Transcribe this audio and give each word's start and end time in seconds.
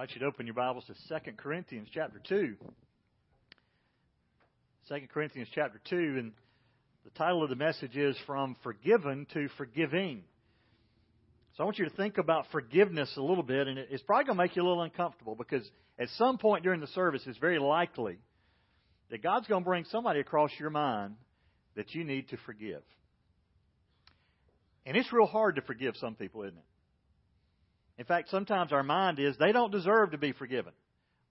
I 0.00 0.04
invite 0.04 0.14
you 0.14 0.20
to 0.20 0.28
open 0.28 0.46
your 0.46 0.54
Bibles 0.54 0.84
to 0.86 1.20
2 1.20 1.32
Corinthians 1.36 1.86
chapter 1.92 2.18
2. 2.26 2.56
2 4.88 4.94
Corinthians 5.12 5.48
chapter 5.54 5.78
2, 5.90 5.96
and 6.18 6.32
the 7.04 7.10
title 7.18 7.42
of 7.42 7.50
the 7.50 7.54
message 7.54 7.98
is 7.98 8.16
From 8.26 8.56
Forgiven 8.62 9.26
to 9.34 9.48
Forgiving. 9.58 10.22
So 11.54 11.64
I 11.64 11.66
want 11.66 11.78
you 11.78 11.84
to 11.84 11.94
think 11.96 12.16
about 12.16 12.46
forgiveness 12.50 13.12
a 13.18 13.20
little 13.20 13.42
bit, 13.42 13.68
and 13.68 13.78
it's 13.78 14.02
probably 14.04 14.24
going 14.24 14.38
to 14.38 14.42
make 14.42 14.56
you 14.56 14.62
a 14.62 14.66
little 14.66 14.82
uncomfortable 14.82 15.34
because 15.34 15.70
at 15.98 16.08
some 16.16 16.38
point 16.38 16.64
during 16.64 16.80
the 16.80 16.86
service, 16.86 17.20
it's 17.26 17.36
very 17.36 17.58
likely 17.58 18.16
that 19.10 19.22
God's 19.22 19.48
going 19.48 19.64
to 19.64 19.68
bring 19.68 19.84
somebody 19.90 20.20
across 20.20 20.50
your 20.58 20.70
mind 20.70 21.16
that 21.76 21.94
you 21.94 22.04
need 22.04 22.30
to 22.30 22.38
forgive. 22.46 22.80
And 24.86 24.96
it's 24.96 25.12
real 25.12 25.26
hard 25.26 25.56
to 25.56 25.60
forgive 25.60 25.94
some 25.98 26.14
people, 26.14 26.44
isn't 26.44 26.56
it? 26.56 26.64
In 27.98 28.04
fact, 28.04 28.30
sometimes 28.30 28.72
our 28.72 28.82
mind 28.82 29.18
is 29.18 29.36
they 29.36 29.52
don't 29.52 29.70
deserve 29.70 30.12
to 30.12 30.18
be 30.18 30.32
forgiven. 30.32 30.72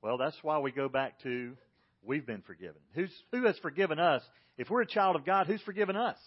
Well, 0.02 0.18
that's 0.18 0.38
why 0.44 0.60
we 0.60 0.72
go 0.72 0.88
back 0.88 1.20
to 1.24 1.56
we've 2.04 2.26
been 2.26 2.42
forgiven. 2.42 2.82
Who's, 2.94 3.12
who 3.32 3.46
has 3.46 3.58
forgiven 3.60 4.00
us? 4.00 4.22
If 4.58 4.70
we're 4.70 4.82
a 4.82 4.88
child 4.88 5.16
of 5.16 5.26
God, 5.26 5.48
who's 5.48 5.62
forgiven 5.62 5.96
us? 5.96 6.18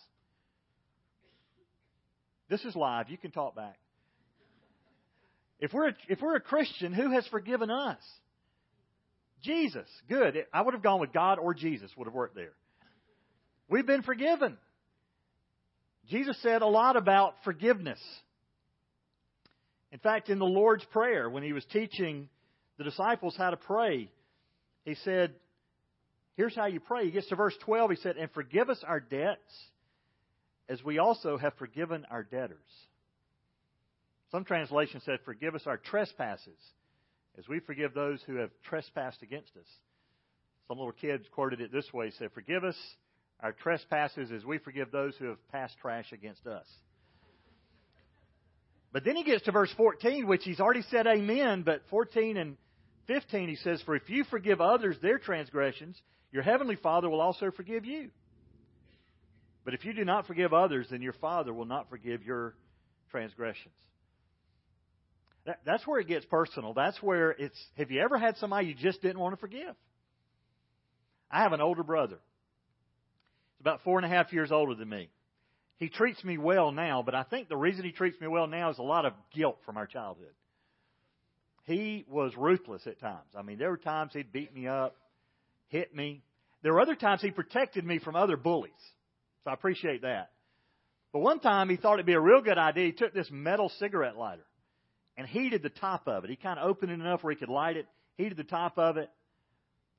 This 2.49 2.65
is 2.65 2.77
live. 2.77 3.09
You 3.09 3.17
can 3.17 3.31
talk 3.31 3.57
back. 3.57 3.79
If 5.59 5.73
we're 5.73 5.93
if 6.09 6.21
we're 6.21 6.35
a 6.35 6.41
Christian, 6.41 6.93
who 6.93 7.13
has 7.13 7.27
forgiven 7.29 7.71
us? 7.71 8.01
Jesus. 9.43 9.89
Good. 10.09 10.37
I 10.53 10.61
would 10.61 10.75
have 10.75 10.83
gone 10.83 11.01
with 11.01 11.13
God 11.13 11.39
or 11.39 11.55
Jesus 11.55 11.91
would 11.97 12.07
have 12.07 12.15
worked 12.15 12.35
there. 12.35 12.53
We've 13.69 13.87
been 13.87 14.03
forgiven. 14.03 14.59
Jesus 16.09 16.37
said 16.43 16.63
a 16.63 16.67
lot 16.67 16.97
about 16.97 17.37
forgiveness. 17.45 18.01
In 19.93 19.99
fact, 19.99 20.31
in 20.31 20.39
the 20.39 20.47
Lord's 20.47 20.85
Prayer, 20.87 21.29
when 21.29 21.43
he 21.43 21.53
was 21.53 21.65
teaching 21.67 22.29
the 22.79 22.85
disciples 22.85 23.37
how 23.37 23.51
to 23.51 23.59
pray, 23.59 24.09
he 24.85 24.95
said, 25.05 25.35
Here's 26.35 26.57
how 26.57 26.65
you 26.65 26.81
pray. 26.81 27.05
He 27.05 27.11
gets 27.11 27.29
to 27.29 27.37
verse 27.37 27.55
12. 27.65 27.91
He 27.91 27.97
said, 27.99 28.17
And 28.17 28.31
forgive 28.33 28.71
us 28.71 28.83
our 28.87 29.01
debts 29.01 29.53
as 30.67 30.83
we 30.83 30.99
also 30.99 31.37
have 31.37 31.53
forgiven 31.59 32.07
our 32.11 32.23
debtors. 32.23 32.57
Some 34.31 34.45
translations 34.45 35.03
said, 35.05 35.19
Forgive 35.27 35.55
us 35.55 35.65
our 35.67 35.77
trespasses 35.77 36.59
as 37.39 37.47
we 37.49 37.61
forgive 37.61 37.93
those 37.93 38.21
who 38.27 38.37
have 38.37 38.51
trespassed 38.65 39.23
against 39.23 39.55
us. 39.59 39.67
Some 40.69 40.79
little 40.79 40.93
kids 40.93 41.25
quoted 41.33 41.61
it 41.61 41.71
this 41.71 41.93
way. 41.93 42.11
Said, 42.19 42.31
Forgive 42.33 42.65
us 42.65 42.77
our 43.41 43.53
trespasses 43.53 44.31
as 44.31 44.43
we 44.45 44.57
forgive 44.57 44.91
those 44.91 45.15
who 45.17 45.27
have 45.27 45.49
passed 45.51 45.77
trash 45.83 46.13
against 46.13 46.47
us. 46.47 46.67
But 48.93 49.05
then 49.05 49.17
he 49.17 49.25
gets 49.25 49.45
to 49.45 49.53
verse 49.53 49.73
14, 49.77 50.27
which 50.27 50.45
he's 50.45 50.61
already 50.61 50.83
said 50.91 51.07
amen, 51.07 51.63
but 51.63 51.83
14 51.89 52.37
and 52.37 52.57
15 53.07 53.49
he 53.49 53.57
says, 53.57 53.81
For 53.83 53.97
if 53.97 54.09
you 54.09 54.25
forgive 54.25 54.61
others 54.61 54.97
their 55.01 55.19
transgressions, 55.19 56.01
your 56.31 56.43
heavenly 56.43 56.77
Father 56.77 57.09
will 57.09 57.21
also 57.21 57.51
forgive 57.51 57.87
you. 57.87 58.11
But 59.65 59.75
if 59.75 59.85
you 59.85 59.95
do 59.95 60.05
not 60.05 60.27
forgive 60.27 60.53
others, 60.53 60.89
then 60.91 61.03
your 61.03 61.15
Father 61.15 61.55
will 61.55 61.65
not 61.65 61.89
forgive 61.89 62.23
your 62.23 62.55
transgressions. 63.11 63.75
That, 65.47 65.61
that's 65.65 65.87
where 65.87 66.01
it 66.01 66.07
gets 66.07 66.25
personal. 66.27 66.75
That's 66.75 67.01
where 67.03 67.31
it's. 67.31 67.59
Have 67.77 67.91
you 67.91 68.01
ever 68.01 68.19
had 68.19 68.37
somebody 68.37 68.69
you 68.69 68.75
just 68.75 69.03
didn't 69.03 69.19
want 69.19 69.35
to 69.35 69.41
forgive? 69.41 69.75
I 71.31 71.41
have 71.43 71.53
an 71.53 71.61
older 71.61 71.83
brother. 71.83 72.19
He's 73.57 73.61
about 73.61 73.83
four 73.85 73.99
and 73.99 74.07
a 74.07 74.09
half 74.09 74.33
years 74.33 74.53
older 74.53 74.75
than 74.75 74.89
me 74.89 75.09
he 75.83 75.89
treats 75.89 76.23
me 76.23 76.39
well 76.39 76.71
now, 76.71 77.03
but 77.03 77.13
I 77.13 77.25
think 77.25 77.49
the 77.49 77.57
reason 77.57 77.85
he 77.85 77.91
treats 77.91 78.21
me 78.21 78.29
well 78.29 78.47
now 78.47 78.71
is 78.71 78.79
a 78.79 78.85
lot 78.85 79.05
of 79.05 79.15
guilt 79.35 79.59
from 79.67 79.77
our 79.77 79.89
childhood. 79.89 80.31
He 81.65 82.05
was 82.09 82.33
ruthless 82.37 82.87
at 82.87 83.01
times. 83.01 83.27
I 83.37 83.43
mean, 83.43 83.59
there 83.59 83.69
were 83.69 83.77
times 83.77 84.13
he'd 84.13 84.33
beat 84.33 84.55
me 84.55 84.69
up, 84.69 84.95
hit 85.71 85.93
me. 85.93 86.23
There 86.63 86.73
were 86.73 86.81
other 86.81 86.95
times 86.95 87.21
he 87.21 87.33
protected 87.33 87.85
me 87.85 87.99
from 87.99 88.15
other 88.15 88.37
bullies. 88.37 88.71
So 89.43 89.51
I 89.51 89.55
appreciate 89.55 90.03
that. 90.03 90.31
But 91.13 91.19
one 91.19 91.41
time 91.41 91.69
he 91.69 91.77
thought 91.77 91.95
it'd 91.95 92.07
be 92.07 92.13
a 92.13 92.21
real 92.21 92.43
good 92.43 92.59
idea. 92.59 92.87
He 92.87 92.93
took 92.93 93.13
this 93.13 93.29
metal 93.33 93.69
cigarette 93.81 94.17
lighter 94.17 94.47
and 95.17 95.27
heated 95.27 95.65
the 95.65 95.69
top 95.69 96.07
of 96.07 96.23
it. 96.23 96.31
He 96.31 96.37
kind 96.37 96.61
of 96.61 96.71
opened 96.71 96.93
it 96.93 97.01
enough 97.01 97.25
where 97.25 97.33
he 97.33 97.41
could 97.41 97.49
light 97.49 97.77
it, 97.77 97.89
heated 98.17 98.39
the 98.39 98.45
top 98.45 98.79
of 98.79 98.99
it, 98.99 99.11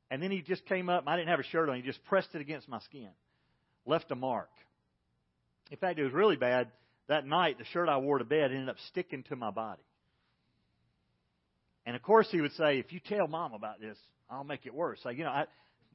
and 0.10 0.24
then 0.24 0.32
he 0.32 0.42
just 0.42 0.66
came 0.66 0.88
up. 0.88 1.04
I 1.08 1.18
didn't 1.18 1.28
have 1.28 1.42
a 1.42 1.44
shirt 1.44 1.68
on. 1.68 1.76
He 1.76 1.82
just 1.82 2.02
pressed 2.06 2.34
it 2.36 2.40
against 2.40 2.70
my 2.70 2.80
skin, 2.80 3.10
left 3.86 4.12
a 4.12 4.16
mark. 4.16 4.48
In 5.72 5.78
fact, 5.78 6.00
it 6.00 6.04
was 6.04 6.14
really 6.14 6.36
bad. 6.36 6.70
That 7.08 7.26
night, 7.26 7.58
the 7.58 7.66
shirt 7.66 7.90
I 7.90 7.98
wore 7.98 8.20
to 8.20 8.26
bed 8.26 8.52
ended 8.52 8.70
up 8.70 8.78
sticking 8.90 9.24
to 9.24 9.36
my 9.36 9.52
body. 9.52 9.82
And 11.86 11.96
of 11.96 12.02
course, 12.02 12.28
he 12.32 12.40
would 12.40 12.54
say, 12.54 12.80
"If 12.80 12.94
you 12.94 13.00
tell 13.00 13.28
mom 13.28 13.54
about 13.54 13.80
this, 13.80 13.98
I'll 14.30 14.46
make 14.46 14.66
it 14.66 14.74
worse." 14.74 15.00
Like, 15.04 15.18
you 15.18 15.26
know, 15.26 15.32
I, 15.32 15.46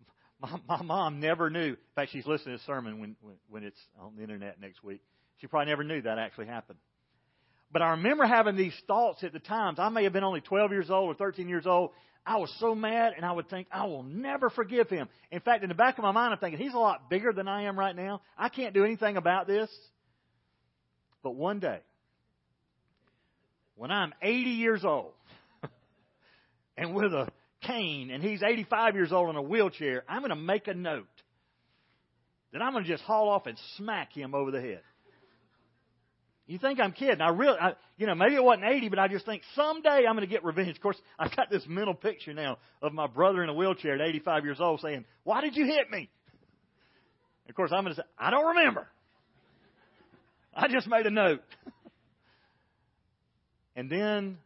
my, 0.41 0.59
my 0.69 0.83
mom 0.83 1.21
never 1.21 1.49
knew. 1.49 1.71
In 1.71 1.77
fact, 1.95 2.12
she's 2.12 2.27
listening 2.27 2.55
to 2.55 2.59
this 2.59 2.67
sermon 2.67 3.01
when, 3.01 3.17
when 3.21 3.37
when 3.49 3.65
it's 3.65 3.81
on 3.99 4.17
the 4.17 4.23
internet 4.23 4.61
next 4.61 4.84
week. 4.84 5.03
She 5.41 5.47
probably 5.47 5.71
never 5.71 5.84
knew 5.84 6.03
that 6.03 6.19
actually 6.19 6.47
happened. 6.47 6.78
But 7.71 7.83
I 7.83 7.91
remember 7.91 8.27
having 8.27 8.57
these 8.57 8.75
thoughts 8.87 9.23
at 9.23 9.33
the 9.33 9.39
times. 9.39 9.78
I 9.78 9.89
may 9.89 10.05
have 10.05 10.12
been 10.12 10.25
only 10.25 10.41
12 10.41 10.71
years 10.73 10.91
old 10.91 11.11
or 11.11 11.15
13 11.15 11.49
years 11.49 11.67
old. 11.67 11.91
I 12.27 12.37
was 12.37 12.55
so 12.61 12.75
mad, 12.75 13.15
and 13.17 13.25
I 13.25 13.33
would 13.33 13.49
think, 13.49 13.69
I 13.73 13.87
will 13.87 14.03
never 14.03 14.51
forgive 14.51 14.89
him. 14.91 15.09
In 15.31 15.41
fact, 15.41 15.62
in 15.62 15.69
the 15.69 15.75
back 15.75 15.99
of 15.99 16.03
my 16.03 16.12
mind, 16.12 16.33
I'm 16.33 16.39
thinking, 16.39 16.61
he's 16.61 16.75
a 16.75 16.79
lot 16.79 17.09
bigger 17.09 17.33
than 17.33 17.49
I 17.49 17.62
am 17.62 17.79
right 17.79 17.97
now. 17.97 18.21
I 18.37 18.49
can't 18.49 18.75
do 18.75 18.84
anything 18.84 19.17
about 19.17 19.47
this. 19.47 19.71
But 21.23 21.34
one 21.34 21.59
day, 21.59 21.81
when 23.77 23.91
I'm 23.91 24.12
80 24.21 24.51
years 24.51 24.84
old, 24.84 25.12
and 26.77 26.95
with 26.95 27.12
a 27.12 27.28
cane, 27.62 28.11
and 28.11 28.23
he's 28.23 28.43
85 28.43 28.95
years 28.95 29.12
old 29.12 29.31
in 29.31 29.37
a 29.37 29.43
wheelchair, 29.43 30.05
I'm 30.09 30.21
going 30.21 30.31
to 30.31 30.37
make 30.37 30.69
a 30.69 30.75
note 30.75 31.07
that 32.53 32.62
I'm 32.62 32.73
going 32.73 32.84
to 32.84 32.91
just 32.91 33.03
haul 33.05 33.28
off 33.28 33.47
and 33.47 33.59
smack 33.77 34.12
him 34.12 34.34
over 34.34 34.51
the 34.51 34.61
head. 34.61 34.81
You 36.48 36.59
think 36.59 36.81
I'm 36.81 36.92
kidding? 36.92 37.20
I 37.20 37.28
really, 37.28 37.59
I, 37.59 37.75
you 37.98 38.06
know, 38.06 38.14
maybe 38.14 38.34
it 38.34 38.42
wasn't 38.42 38.64
80, 38.64 38.88
but 38.88 38.98
I 38.98 39.06
just 39.06 39.26
think 39.26 39.42
someday 39.54 40.06
I'm 40.09 40.16
going 40.16 40.26
to 40.26 40.26
get 40.26 40.44
revenge. 40.44 40.76
Of 40.76 40.81
course, 40.81 40.97
I've 41.19 41.36
got 41.36 41.50
this 41.50 41.62
mental 41.69 41.92
picture 41.92 42.32
now 42.32 42.56
of 42.81 42.94
my 42.94 43.06
brother 43.06 43.44
in 43.44 43.50
a 43.50 43.54
wheelchair 43.54 43.94
at 43.94 44.00
85 44.00 44.44
years 44.44 44.59
old 44.59 44.81
saying, 44.81 45.04
"Why 45.25 45.42
did 45.42 45.56
you 45.56 45.66
hit 45.66 45.91
me?" 45.91 46.09
Of 47.50 47.54
course, 47.54 47.70
I'm 47.70 47.84
going 47.84 47.94
to 47.94 48.00
say, 48.00 48.06
"I 48.19 48.31
don't 48.31 48.56
remember. 48.56 48.88
I 50.54 50.69
just 50.69 50.88
made 50.88 51.04
a 51.04 51.10
note." 51.10 51.42
and 53.76 53.91
then 53.91 54.38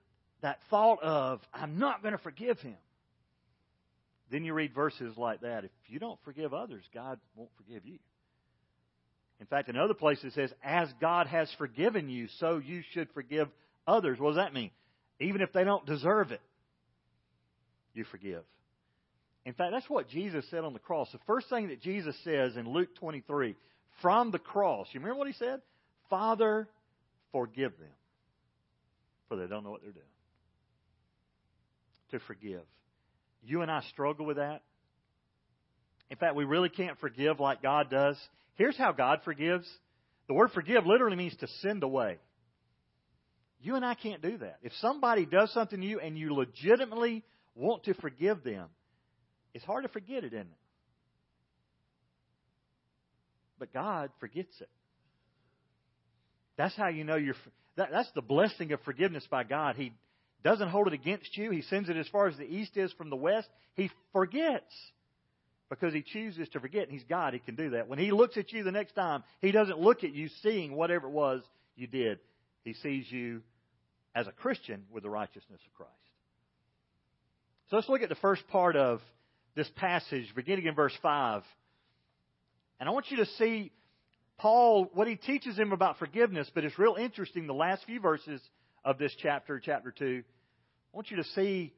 that 0.43 0.59
thought 0.71 1.01
of, 1.05 1.41
"I'm 1.55 1.79
not 1.79 2.03
going 2.03 2.13
to 2.13 2.23
forgive 2.23 2.59
him." 2.59 2.77
Then 4.33 4.45
you 4.45 4.55
read 4.55 4.75
verses 4.75 5.17
like 5.17 5.43
that. 5.43 5.65
If 5.65 5.71
you 5.87 6.01
don't 6.01 6.19
forgive 6.25 6.53
others, 6.53 6.83
God 6.93 7.21
won't 7.37 7.51
forgive 7.59 7.87
you. 7.87 8.01
In 9.43 9.47
fact, 9.47 9.69
in 9.69 9.77
other 9.77 9.93
places 9.93 10.27
it 10.27 10.35
says, 10.35 10.53
as 10.63 10.89
God 11.01 11.27
has 11.27 11.53
forgiven 11.59 12.09
you, 12.09 12.29
so 12.39 12.59
you 12.59 12.83
should 12.93 13.09
forgive 13.13 13.49
others. 13.89 14.21
What 14.21 14.29
does 14.29 14.37
that 14.37 14.55
mean? 14.55 14.71
Even 15.19 15.41
if 15.41 15.53
they 15.53 15.65
don't 15.65 15.85
deserve 15.85 16.31
it, 16.31 16.41
you 17.93 18.05
forgive. 18.05 18.45
In 19.45 19.53
fact, 19.53 19.73
that's 19.73 19.91
what 19.91 20.09
Jesus 20.09 20.45
said 20.49 20.63
on 20.63 20.75
the 20.75 20.79
cross. 20.79 21.11
The 21.11 21.19
first 21.27 21.49
thing 21.51 21.71
that 21.71 21.83
Jesus 21.83 22.15
says 22.23 22.57
in 22.57 22.69
Luke 22.69 22.95
23, 23.01 23.57
from 24.01 24.31
the 24.31 24.39
cross, 24.39 24.87
you 24.93 25.01
remember 25.01 25.19
what 25.19 25.27
he 25.27 25.35
said? 25.35 25.61
Father, 26.09 26.69
forgive 27.33 27.73
them, 27.81 27.89
for 29.27 29.37
they 29.37 29.49
don't 29.49 29.65
know 29.65 29.73
what 29.73 29.83
they're 29.83 29.91
doing. 29.91 30.05
To 32.13 32.21
forgive. 32.29 32.63
You 33.43 33.63
and 33.63 33.73
I 33.73 33.83
struggle 33.91 34.25
with 34.25 34.37
that. 34.37 34.63
In 36.11 36.17
fact, 36.17 36.37
we 36.37 36.45
really 36.45 36.69
can't 36.69 37.01
forgive 37.01 37.41
like 37.41 37.61
God 37.61 37.91
does. 37.91 38.17
Here's 38.55 38.77
how 38.77 38.93
God 38.93 39.21
forgives. 39.25 39.69
The 40.29 40.35
word 40.35 40.51
forgive 40.53 40.87
literally 40.87 41.17
means 41.17 41.37
to 41.39 41.49
send 41.61 41.83
away. 41.83 42.19
You 43.61 43.77
and 43.77 43.85
I 43.85 43.95
can't 43.95 44.21
do 44.21 44.39
that. 44.39 44.59
If 44.63 44.73
somebody 44.81 45.25
does 45.25 45.53
something 45.53 45.81
to 45.81 45.87
you 45.87 46.01
and 46.01 46.19
you 46.19 46.35
legitimately 46.35 47.23
want 47.55 47.85
to 47.85 47.95
forgive 47.95 48.43
them, 48.43 48.69
it's 49.55 49.65
hard 49.65 49.85
to 49.85 49.89
forget 49.89 50.25
it, 50.25 50.33
isn't 50.33 50.41
it? 50.41 50.59
But 53.59 53.73
God 53.73 54.11
forgets 54.19 54.55
it. 54.61 54.69
That's 56.57 56.75
how 56.77 56.89
you 56.89 57.05
know 57.05 57.17
you're. 57.17 57.37
That, 57.77 57.91
that's 57.93 58.11
the 58.15 58.23
blessing 58.23 58.73
of 58.73 58.81
forgiveness 58.83 59.27
by 59.31 59.45
God. 59.45 59.77
He 59.77 59.93
doesn't 60.43 60.69
hold 60.69 60.89
it 60.89 60.93
against 60.93 61.37
you. 61.37 61.51
He 61.51 61.63
sends 61.63 61.89
it 61.89 61.97
as 61.97 62.09
far 62.09 62.27
as 62.27 62.37
the 62.37 62.45
east 62.45 62.77
is 62.77 62.93
from 62.95 63.11
the 63.11 63.17
west. 63.17 63.49
He 63.75 63.91
forgets 64.13 64.75
because 65.79 65.95
he 65.95 66.03
chooses 66.03 66.51
to 66.51 66.61
forget, 66.61 66.83
and 66.83 66.93
he's 66.93 67.09
God. 67.09 67.33
He 67.33 67.39
can 67.39 67.55
do 67.55 67.71
that. 67.71 67.89
When 67.89 67.99
he 67.99 68.11
looks 68.11 68.37
at 68.37 68.53
you 68.53 68.63
the 68.63 68.71
next 68.71 68.93
time, 68.93 69.25
he 69.41 69.53
doesn't 69.53 69.81
look 69.81 70.05
at 70.05 70.13
you 70.13 70.29
seeing 70.43 70.77
whatever 70.77 71.07
it 71.07 71.13
was 71.13 71.41
you 71.77 71.87
did. 71.87 72.19
He 72.63 72.75
sees 72.75 73.11
you 73.11 73.41
as 74.15 74.27
a 74.27 74.33
Christian 74.33 74.85
with 74.93 75.03
the 75.03 75.09
righteousness 75.09 75.61
of 75.67 75.75
Christ. 75.75 75.93
So 77.71 77.77
let's 77.77 77.89
look 77.89 78.03
at 78.03 78.11
the 78.11 78.17
first 78.17 78.47
part 78.49 78.77
of 78.77 79.01
this 79.57 79.69
passage, 79.77 80.27
beginning 80.37 80.67
in 80.67 80.75
verse 80.75 80.93
5. 81.03 81.43
And 82.79 82.87
I 82.87 82.93
want 82.93 83.11
you 83.11 83.17
to 83.19 83.27
see 83.39 83.73
Paul, 84.37 84.91
what 84.93 85.09
he 85.09 85.17
teaches 85.17 85.57
him 85.57 85.73
about 85.73 85.99
forgiveness, 85.99 86.51
but 86.55 86.65
it's 86.65 86.79
real 86.79 86.97
interesting 87.01 87.47
the 87.47 87.55
last 87.55 87.87
few 87.87 87.99
verses 87.99 88.43
of 88.85 88.99
this 88.99 89.15
chapter, 89.23 89.59
chapter 89.59 89.91
2. 89.91 90.23
I 90.23 90.97
want 90.97 91.11
you 91.11 91.17
to 91.17 91.25
see 91.35 91.73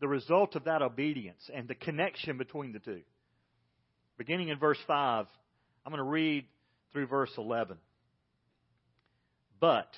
the 0.00 0.08
result 0.08 0.56
of 0.56 0.64
that 0.64 0.80
obedience 0.80 1.50
and 1.54 1.68
the 1.68 1.74
connection 1.74 2.38
between 2.38 2.72
the 2.72 2.78
two. 2.78 3.02
Beginning 4.18 4.48
in 4.48 4.58
verse 4.58 4.78
5, 4.86 5.26
I'm 5.84 5.92
going 5.92 6.04
to 6.04 6.10
read 6.10 6.46
through 6.92 7.06
verse 7.06 7.30
11. 7.36 7.76
But 9.60 9.88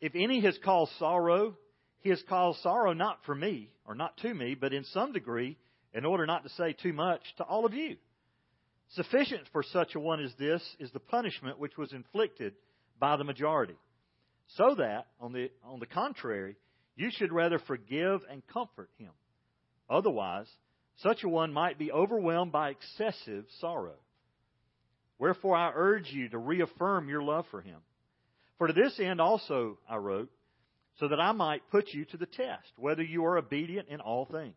if 0.00 0.12
any 0.14 0.40
has 0.40 0.58
caused 0.64 0.92
sorrow, 0.98 1.56
he 2.00 2.10
has 2.10 2.22
caused 2.28 2.60
sorrow 2.60 2.92
not 2.92 3.18
for 3.24 3.34
me, 3.34 3.70
or 3.86 3.94
not 3.94 4.16
to 4.18 4.32
me, 4.32 4.54
but 4.54 4.72
in 4.72 4.84
some 4.84 5.12
degree, 5.12 5.56
in 5.94 6.04
order 6.04 6.26
not 6.26 6.42
to 6.42 6.50
say 6.50 6.74
too 6.74 6.92
much, 6.92 7.20
to 7.38 7.44
all 7.44 7.64
of 7.64 7.72
you. 7.72 7.96
Sufficient 8.90 9.42
for 9.52 9.62
such 9.62 9.94
a 9.94 10.00
one 10.00 10.22
as 10.22 10.32
this 10.38 10.62
is 10.78 10.90
the 10.92 11.00
punishment 11.00 11.58
which 11.58 11.78
was 11.78 11.92
inflicted 11.92 12.54
by 12.98 13.16
the 13.16 13.24
majority. 13.24 13.76
So 14.56 14.74
that, 14.76 15.06
on 15.20 15.32
the, 15.32 15.50
on 15.64 15.80
the 15.80 15.86
contrary, 15.86 16.56
you 16.96 17.10
should 17.10 17.32
rather 17.32 17.58
forgive 17.58 18.20
and 18.30 18.46
comfort 18.46 18.90
him. 18.98 19.10
Otherwise, 19.88 20.46
such 20.96 21.24
a 21.24 21.28
one 21.28 21.52
might 21.52 21.78
be 21.78 21.92
overwhelmed 21.92 22.52
by 22.52 22.70
excessive 22.70 23.44
sorrow. 23.60 23.96
Wherefore 25.18 25.56
I 25.56 25.72
urge 25.74 26.10
you 26.12 26.28
to 26.28 26.38
reaffirm 26.38 27.08
your 27.08 27.22
love 27.22 27.46
for 27.50 27.60
him. 27.60 27.80
For 28.58 28.66
to 28.66 28.72
this 28.72 28.98
end 29.00 29.20
also 29.20 29.78
I 29.88 29.96
wrote, 29.96 30.30
so 31.00 31.08
that 31.08 31.20
I 31.20 31.32
might 31.32 31.68
put 31.70 31.88
you 31.88 32.04
to 32.06 32.16
the 32.16 32.26
test, 32.26 32.70
whether 32.76 33.02
you 33.02 33.24
are 33.24 33.38
obedient 33.38 33.88
in 33.88 34.00
all 34.00 34.26
things. 34.26 34.54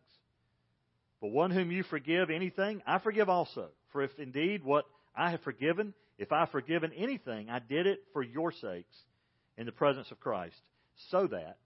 But 1.20 1.32
one 1.32 1.50
whom 1.50 1.72
you 1.72 1.82
forgive 1.82 2.30
anything, 2.30 2.80
I 2.86 2.98
forgive 2.98 3.28
also. 3.28 3.68
For 3.92 4.02
if 4.02 4.16
indeed 4.18 4.62
what 4.62 4.84
I 5.16 5.32
have 5.32 5.40
forgiven, 5.42 5.94
if 6.16 6.30
I 6.30 6.40
have 6.40 6.50
forgiven 6.50 6.92
anything, 6.96 7.50
I 7.50 7.58
did 7.58 7.86
it 7.88 8.04
for 8.12 8.22
your 8.22 8.52
sakes 8.52 8.96
in 9.56 9.66
the 9.66 9.72
presence 9.72 10.10
of 10.12 10.20
Christ, 10.20 10.60
so 11.10 11.26
that 11.26 11.58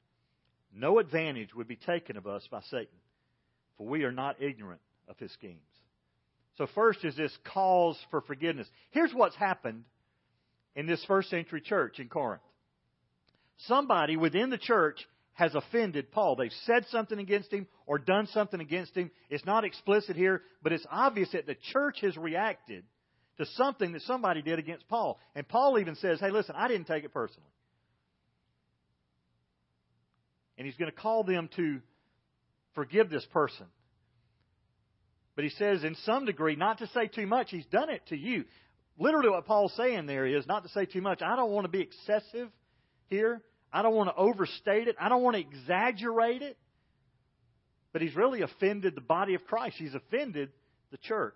no 0.75 0.99
advantage 0.99 1.55
would 1.55 1.69
be 1.69 1.77
taken 1.77 2.17
of 2.17 2.27
us 2.27 2.47
by 2.51 2.63
Satan, 2.71 2.87
for 3.77 3.87
we 3.87 4.05
are 4.05 4.13
not 4.13 4.41
ignorant 4.43 4.81
of 5.09 5.19
his 5.19 5.33
schemes. 5.33 5.61
So, 6.59 6.67
first 6.75 7.05
is 7.05 7.17
this 7.17 7.37
cause 7.53 7.99
for 8.11 8.21
forgiveness. 8.21 8.69
Here's 8.91 9.13
what's 9.13 9.37
happened 9.37 9.85
in 10.75 10.87
this 10.87 11.05
first 11.07 11.31
century 11.31 11.61
church 11.61 11.99
in 11.99 12.09
Corinth. 12.09 12.43
Somebody 13.67 14.17
within 14.17 14.51
the 14.51 14.59
church 14.59 14.99
has 15.35 15.55
offended 15.55 16.13
Paul. 16.13 16.37
They've 16.37 16.53
said 16.67 16.85
something 16.91 17.19
against 17.19 17.53
him 17.53 17.67
or 17.87 17.99
done 17.99 18.27
something 18.29 18.61
against 18.61 18.95
him. 18.95 19.11
It's 19.31 19.47
not 19.47 19.65
explicit 19.65 20.17
here, 20.17 20.43
but 20.63 20.73
it's 20.73 20.87
obvious 20.91 21.31
that 21.33 21.47
the 21.47 21.57
church 21.73 21.99
has 22.03 22.17
reacted 22.17 22.85
to 23.39 23.47
something 23.55 23.93
that 23.93 24.03
somebody 24.03 24.43
did 24.43 24.59
against 24.59 24.87
Paul. 24.89 25.19
And 25.35 25.49
Paul 25.49 25.79
even 25.79 25.95
says, 25.97 26.21
hey, 26.21 26.31
listen, 26.31 26.55
I 26.57 26.69
didn't 26.69 26.87
take 26.87 27.05
it 27.05 27.15
personally. 27.15 27.49
And 30.59 30.67
he's 30.67 30.77
going 30.77 30.91
to 30.91 30.97
call 30.97 31.25
them 31.25 31.49
to 31.57 31.81
forgive 32.75 33.11
this 33.11 33.27
person. 33.33 33.67
But 35.35 35.45
he 35.45 35.51
says, 35.51 35.83
in 35.83 35.95
some 36.05 36.27
degree, 36.27 36.57
not 36.57 36.79
to 36.79 36.87
say 36.89 37.07
too 37.07 37.27
much, 37.27 37.51
he's 37.51 37.67
done 37.67 37.91
it 37.91 38.03
to 38.09 38.17
you. 38.17 38.45
Literally, 38.99 39.31
what 39.31 39.47
Paul's 39.47 39.75
saying 39.77 40.07
there 40.07 40.27
is 40.27 40.47
not 40.47 40.65
to 40.65 40.69
say 40.71 40.85
too 40.85 41.01
much. 41.01 41.23
I 41.23 41.37
don't 41.37 41.51
want 41.51 41.65
to 41.65 41.71
be 41.71 41.81
excessive 41.81 42.49
here. 43.09 43.41
I 43.73 43.83
don't 43.83 43.95
want 43.95 44.11
to 44.11 44.17
overstate 44.17 44.89
it. 44.89 44.97
I 45.01 45.09
don't 45.09 45.23
want 45.23 45.37
to 45.37 45.41
exaggerate 45.41 46.43
it. 46.43 46.59
But 47.93 48.03
he's 48.03 48.15
really 48.15 48.43
offended 48.43 48.95
the 48.95 49.01
body 49.01 49.35
of 49.35 49.45
Christ. 49.47 49.77
He's 49.79 49.95
offended 49.95 50.51
the 50.91 50.99
church. 50.99 51.35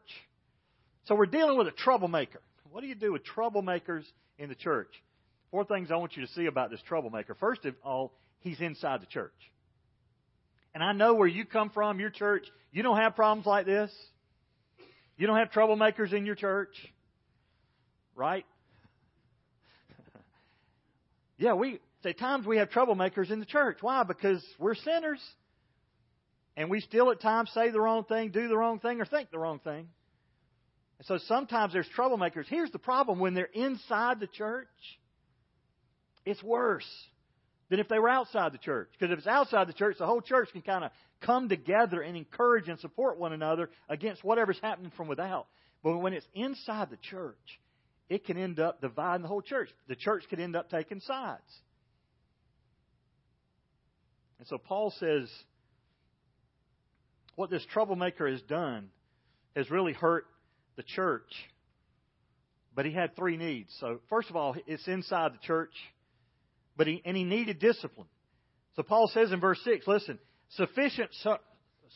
So 1.06 1.14
we're 1.14 1.26
dealing 1.26 1.56
with 1.56 1.66
a 1.66 1.72
troublemaker. 1.72 2.40
What 2.70 2.82
do 2.82 2.88
you 2.88 2.94
do 2.94 3.12
with 3.12 3.22
troublemakers 3.24 4.04
in 4.38 4.50
the 4.50 4.54
church? 4.54 4.90
Four 5.50 5.64
things 5.64 5.90
I 5.90 5.96
want 5.96 6.16
you 6.16 6.26
to 6.26 6.32
see 6.32 6.46
about 6.46 6.70
this 6.70 6.80
troublemaker. 6.86 7.34
First 7.34 7.64
of 7.64 7.74
all, 7.82 8.12
he's 8.40 8.60
inside 8.60 9.00
the 9.00 9.06
church. 9.06 9.32
And 10.76 10.84
I 10.84 10.93
know 10.93 11.14
where 11.14 11.26
you 11.26 11.46
come 11.46 11.70
from, 11.70 12.00
your 12.00 12.11
church, 12.11 12.44
you 12.70 12.82
don't 12.82 12.99
have 12.99 13.17
problems 13.17 13.46
like 13.46 13.64
this. 13.64 13.90
You 15.17 15.26
don't 15.26 15.38
have 15.38 15.50
troublemakers 15.50 16.12
in 16.12 16.26
your 16.26 16.34
church. 16.34 16.75
Right? 18.14 18.44
yeah, 21.38 21.55
we 21.55 21.81
at 22.05 22.19
times 22.19 22.46
we 22.46 22.58
have 22.58 22.69
troublemakers 22.69 23.31
in 23.31 23.40
the 23.40 23.46
church. 23.46 23.78
Why? 23.81 24.02
Because 24.02 24.44
we're 24.58 24.75
sinners. 24.75 25.19
And 26.58 26.69
we 26.69 26.82
still 26.82 27.11
at 27.11 27.22
times 27.22 27.50
say 27.55 27.70
the 27.70 27.81
wrong 27.81 28.05
thing, 28.05 28.29
do 28.31 28.46
the 28.46 28.56
wrong 28.58 28.79
thing, 28.79 29.00
or 29.00 29.06
think 29.06 29.31
the 29.31 29.38
wrong 29.38 29.61
thing. 29.61 29.88
And 30.99 31.06
so 31.06 31.17
sometimes 31.26 31.72
there's 31.72 31.88
troublemakers. 31.96 32.49
Here's 32.49 32.70
the 32.70 32.79
problem 32.79 33.19
when 33.19 33.32
they're 33.32 33.46
inside 33.46 34.20
the 34.20 34.26
church, 34.26 34.69
it's 36.26 36.43
worse 36.43 36.84
than 37.68 37.80
if 37.80 37.88
they 37.88 37.98
were 37.98 38.08
outside 38.08 38.52
the 38.52 38.58
church. 38.58 38.88
Because 38.92 39.12
if 39.12 39.18
it's 39.18 39.26
outside 39.26 39.68
the 39.68 39.72
church, 39.72 39.96
the 39.98 40.06
whole 40.06 40.20
church 40.20 40.48
can 40.52 40.62
kind 40.62 40.84
of 40.84 40.90
come 41.20 41.48
together 41.48 42.00
and 42.00 42.16
encourage 42.16 42.68
and 42.68 42.78
support 42.78 43.18
one 43.18 43.32
another 43.32 43.70
against 43.88 44.22
whatever's 44.22 44.58
happening 44.62 44.92
from 44.96 45.08
without. 45.08 45.46
But 45.82 45.98
when 45.98 46.12
it's 46.12 46.26
inside 46.34 46.90
the 46.90 46.96
church, 46.96 47.60
it 48.08 48.24
can 48.24 48.36
end 48.36 48.60
up 48.60 48.80
dividing 48.80 49.22
the 49.22 49.28
whole 49.28 49.42
church. 49.42 49.68
The 49.88 49.96
church 49.96 50.24
could 50.30 50.40
end 50.40 50.54
up 50.54 50.70
taking 50.70 51.00
sides. 51.00 51.42
And 54.38 54.46
so 54.46 54.58
Paul 54.58 54.92
says, 54.98 55.28
what 57.34 57.50
this 57.50 57.64
troublemaker 57.72 58.28
has 58.28 58.42
done 58.42 58.88
has 59.54 59.70
really 59.70 59.92
hurt 59.92 60.26
the 60.76 60.82
church. 60.82 61.30
But 62.74 62.84
he 62.84 62.92
had 62.92 63.16
three 63.16 63.36
needs. 63.36 63.74
So, 63.80 64.00
first 64.10 64.28
of 64.28 64.36
all, 64.36 64.54
it's 64.66 64.86
inside 64.86 65.32
the 65.32 65.46
church, 65.46 65.72
but 66.76 66.87
he, 66.87 67.02
and 67.05 67.17
he 67.17 67.25
needed 67.25 67.58
discipline. 67.58 68.08
So 68.75 68.82
Paul 68.82 69.11
says 69.12 69.32
in 69.32 69.40
verse 69.40 69.61
6, 69.64 69.87
listen, 69.87 70.19
sufficient, 70.50 71.11
su, 71.23 71.34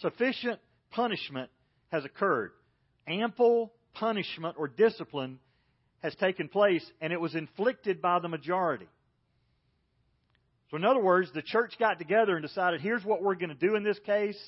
sufficient 0.01 0.61
punishment 0.91 1.51
has 1.91 2.05
occurred. 2.05 2.53
Ample 3.07 3.73
punishment 3.95 4.57
or 4.59 4.69
discipline 4.69 5.39
has 6.03 6.15
taken 6.17 6.49
place, 6.49 6.85
and 7.01 7.13
it 7.13 7.21
was 7.21 7.35
inflicted 7.35 8.01
by 8.01 8.19
the 8.21 8.29
majority. 8.29 8.89
So, 10.71 10.77
in 10.77 10.85
other 10.85 11.03
words, 11.03 11.31
the 11.35 11.43
church 11.43 11.75
got 11.79 11.99
together 11.99 12.37
and 12.37 12.47
decided, 12.47 12.81
here's 12.81 13.05
what 13.05 13.23
we're 13.23 13.35
going 13.35 13.51
to 13.51 13.55
do 13.55 13.75
in 13.75 13.83
this 13.83 13.99
case. 14.07 14.39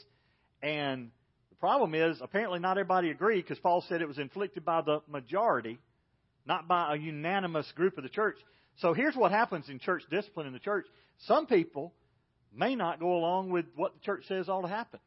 And 0.62 1.10
the 1.50 1.56
problem 1.56 1.94
is, 1.94 2.18
apparently, 2.22 2.60
not 2.60 2.78
everybody 2.78 3.10
agreed 3.10 3.42
because 3.42 3.58
Paul 3.58 3.84
said 3.88 4.00
it 4.00 4.08
was 4.08 4.18
inflicted 4.18 4.64
by 4.64 4.82
the 4.82 5.00
majority, 5.08 5.78
not 6.46 6.68
by 6.68 6.94
a 6.94 6.96
unanimous 6.96 7.70
group 7.74 7.98
of 7.98 8.04
the 8.04 8.08
church. 8.08 8.36
So, 8.76 8.94
here's 8.94 9.14
what 9.14 9.30
happens 9.30 9.68
in 9.68 9.78
church 9.78 10.02
discipline 10.10 10.46
in 10.46 10.52
the 10.52 10.58
church 10.58 10.86
some 11.18 11.46
people 11.46 11.92
may 12.54 12.74
not 12.74 13.00
go 13.00 13.14
along 13.14 13.50
with 13.50 13.66
what 13.76 13.94
the 13.94 14.00
church 14.00 14.24
says 14.26 14.48
ought 14.48 14.62
to 14.62 14.68
happen. 14.68 15.00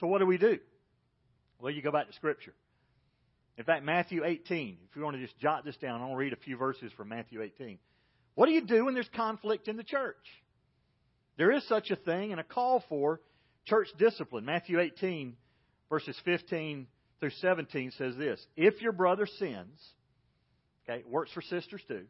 So, 0.00 0.06
what 0.06 0.18
do 0.18 0.26
we 0.26 0.38
do? 0.38 0.58
Well, 1.60 1.72
you 1.72 1.82
go 1.82 1.90
back 1.90 2.06
to 2.06 2.12
Scripture. 2.12 2.54
In 3.56 3.64
fact, 3.64 3.84
Matthew 3.84 4.24
18, 4.24 4.78
if 4.88 4.96
you 4.96 5.02
want 5.02 5.16
to 5.16 5.22
just 5.22 5.36
jot 5.40 5.64
this 5.64 5.76
down, 5.78 6.00
I'll 6.00 6.14
read 6.14 6.32
a 6.32 6.36
few 6.36 6.56
verses 6.56 6.92
from 6.96 7.08
Matthew 7.08 7.42
18. 7.42 7.78
What 8.36 8.46
do 8.46 8.52
you 8.52 8.64
do 8.64 8.84
when 8.84 8.94
there's 8.94 9.08
conflict 9.16 9.66
in 9.66 9.76
the 9.76 9.82
church? 9.82 10.14
There 11.36 11.50
is 11.50 11.66
such 11.66 11.90
a 11.90 11.96
thing 11.96 12.30
and 12.30 12.40
a 12.40 12.44
call 12.44 12.84
for 12.88 13.20
church 13.66 13.88
discipline. 13.98 14.44
Matthew 14.44 14.78
18, 14.78 15.36
verses 15.90 16.16
15 16.24 16.86
through 17.18 17.30
17 17.30 17.92
says 17.98 18.16
this 18.16 18.44
If 18.56 18.80
your 18.80 18.92
brother 18.92 19.26
sins, 19.26 19.80
okay, 20.88 21.02
works 21.08 21.32
for 21.32 21.42
sisters 21.42 21.82
too. 21.88 22.04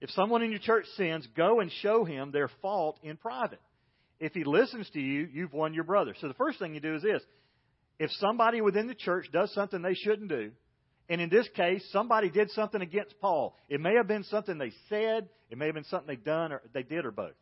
If 0.00 0.10
someone 0.10 0.42
in 0.42 0.50
your 0.50 0.60
church 0.60 0.86
sins, 0.96 1.26
go 1.36 1.60
and 1.60 1.70
show 1.82 2.04
him 2.04 2.30
their 2.30 2.50
fault 2.60 2.98
in 3.02 3.16
private. 3.16 3.60
If 4.18 4.32
he 4.32 4.44
listens 4.44 4.88
to 4.90 5.00
you, 5.00 5.28
you've 5.32 5.52
won 5.52 5.74
your 5.74 5.84
brother. 5.84 6.14
So 6.20 6.28
the 6.28 6.34
first 6.34 6.58
thing 6.58 6.74
you 6.74 6.80
do 6.80 6.96
is 6.96 7.02
this 7.02 7.22
if 7.98 8.10
somebody 8.12 8.60
within 8.60 8.88
the 8.88 8.94
church 8.94 9.26
does 9.32 9.52
something 9.54 9.80
they 9.80 9.94
shouldn't 9.94 10.28
do, 10.28 10.52
and 11.08 11.20
in 11.20 11.30
this 11.30 11.48
case, 11.54 11.86
somebody 11.92 12.30
did 12.30 12.50
something 12.50 12.80
against 12.80 13.18
Paul. 13.20 13.56
It 13.68 13.80
may 13.80 13.94
have 13.94 14.08
been 14.08 14.24
something 14.24 14.58
they 14.58 14.72
said, 14.88 15.28
it 15.50 15.56
may 15.56 15.66
have 15.66 15.74
been 15.74 15.84
something 15.84 16.08
they 16.08 16.16
done 16.16 16.52
or 16.52 16.62
they 16.74 16.82
did 16.82 17.06
or 17.06 17.12
both. 17.12 17.34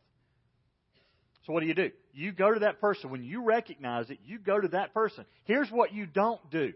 So 1.45 1.53
what 1.53 1.61
do 1.61 1.67
you 1.67 1.73
do? 1.73 1.91
You 2.13 2.31
go 2.31 2.53
to 2.53 2.61
that 2.61 2.79
person. 2.79 3.11
When 3.11 3.23
you 3.23 3.43
recognize 3.43 4.09
it, 4.09 4.19
you 4.25 4.39
go 4.39 4.59
to 4.59 4.67
that 4.69 4.93
person. 4.93 5.25
Here's 5.43 5.69
what 5.69 5.93
you 5.93 6.05
don't 6.05 6.39
do. 6.49 6.73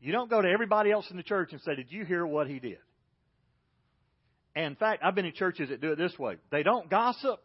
You 0.00 0.12
don't 0.12 0.30
go 0.30 0.40
to 0.40 0.48
everybody 0.48 0.90
else 0.90 1.06
in 1.10 1.16
the 1.16 1.22
church 1.22 1.52
and 1.52 1.60
say, 1.62 1.74
Did 1.74 1.90
you 1.90 2.04
hear 2.04 2.26
what 2.26 2.46
he 2.46 2.58
did? 2.58 2.78
And 4.56 4.64
in 4.64 4.76
fact, 4.76 5.02
I've 5.04 5.14
been 5.14 5.26
in 5.26 5.34
churches 5.34 5.68
that 5.68 5.82
do 5.82 5.92
it 5.92 5.98
this 5.98 6.18
way. 6.18 6.36
They 6.50 6.62
don't 6.62 6.88
gossip, 6.88 7.40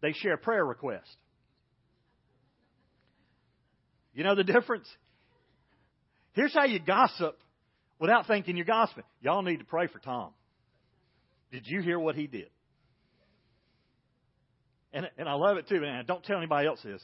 they 0.00 0.12
share 0.12 0.36
prayer 0.36 0.64
requests. 0.64 1.14
You 4.14 4.24
know 4.24 4.36
the 4.36 4.44
difference? 4.44 4.88
Here's 6.32 6.54
how 6.54 6.64
you 6.64 6.78
gossip 6.78 7.36
without 7.98 8.26
thinking 8.26 8.56
you're 8.56 8.64
gossiping. 8.64 9.04
Y'all 9.20 9.42
need 9.42 9.58
to 9.58 9.64
pray 9.64 9.88
for 9.88 9.98
Tom. 9.98 10.30
Did 11.50 11.66
you 11.66 11.82
hear 11.82 11.98
what 11.98 12.14
he 12.14 12.28
did? 12.28 12.48
And, 14.92 15.08
and 15.18 15.28
I 15.28 15.34
love 15.34 15.56
it 15.56 15.68
too, 15.68 15.80
man. 15.80 16.04
Don't 16.06 16.24
tell 16.24 16.38
anybody 16.38 16.68
else 16.68 16.80
this. 16.82 17.02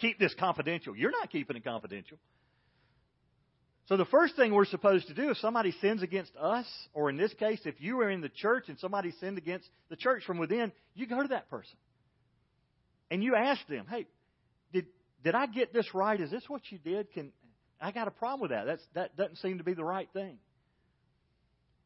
Keep 0.00 0.20
this 0.20 0.34
confidential. 0.38 0.96
You're 0.96 1.10
not 1.10 1.30
keeping 1.30 1.56
it 1.56 1.64
confidential. 1.64 2.18
So 3.88 3.96
the 3.96 4.04
first 4.04 4.36
thing 4.36 4.52
we're 4.52 4.66
supposed 4.66 5.08
to 5.08 5.14
do 5.14 5.30
if 5.30 5.38
somebody 5.38 5.74
sins 5.80 6.02
against 6.02 6.32
us, 6.36 6.66
or 6.92 7.08
in 7.08 7.16
this 7.16 7.32
case, 7.34 7.60
if 7.64 7.80
you 7.80 8.00
are 8.00 8.10
in 8.10 8.20
the 8.20 8.28
church 8.28 8.64
and 8.68 8.78
somebody 8.78 9.12
sinned 9.18 9.38
against 9.38 9.66
the 9.88 9.96
church 9.96 10.24
from 10.26 10.38
within, 10.38 10.72
you 10.94 11.06
go 11.06 11.22
to 11.22 11.28
that 11.28 11.48
person. 11.48 11.76
And 13.10 13.24
you 13.24 13.34
ask 13.34 13.66
them, 13.66 13.86
hey, 13.88 14.06
did 15.24 15.34
I 15.34 15.46
get 15.46 15.72
this 15.72 15.86
right? 15.94 16.20
Is 16.20 16.30
this 16.30 16.44
what 16.48 16.62
you 16.70 16.78
did? 16.78 17.12
Can 17.12 17.32
I 17.80 17.90
got 17.90 18.08
a 18.08 18.10
problem 18.10 18.42
with 18.42 18.50
that? 18.50 18.66
That's, 18.66 18.82
that 18.94 19.16
doesn't 19.16 19.36
seem 19.36 19.58
to 19.58 19.64
be 19.64 19.74
the 19.74 19.84
right 19.84 20.08
thing. 20.12 20.38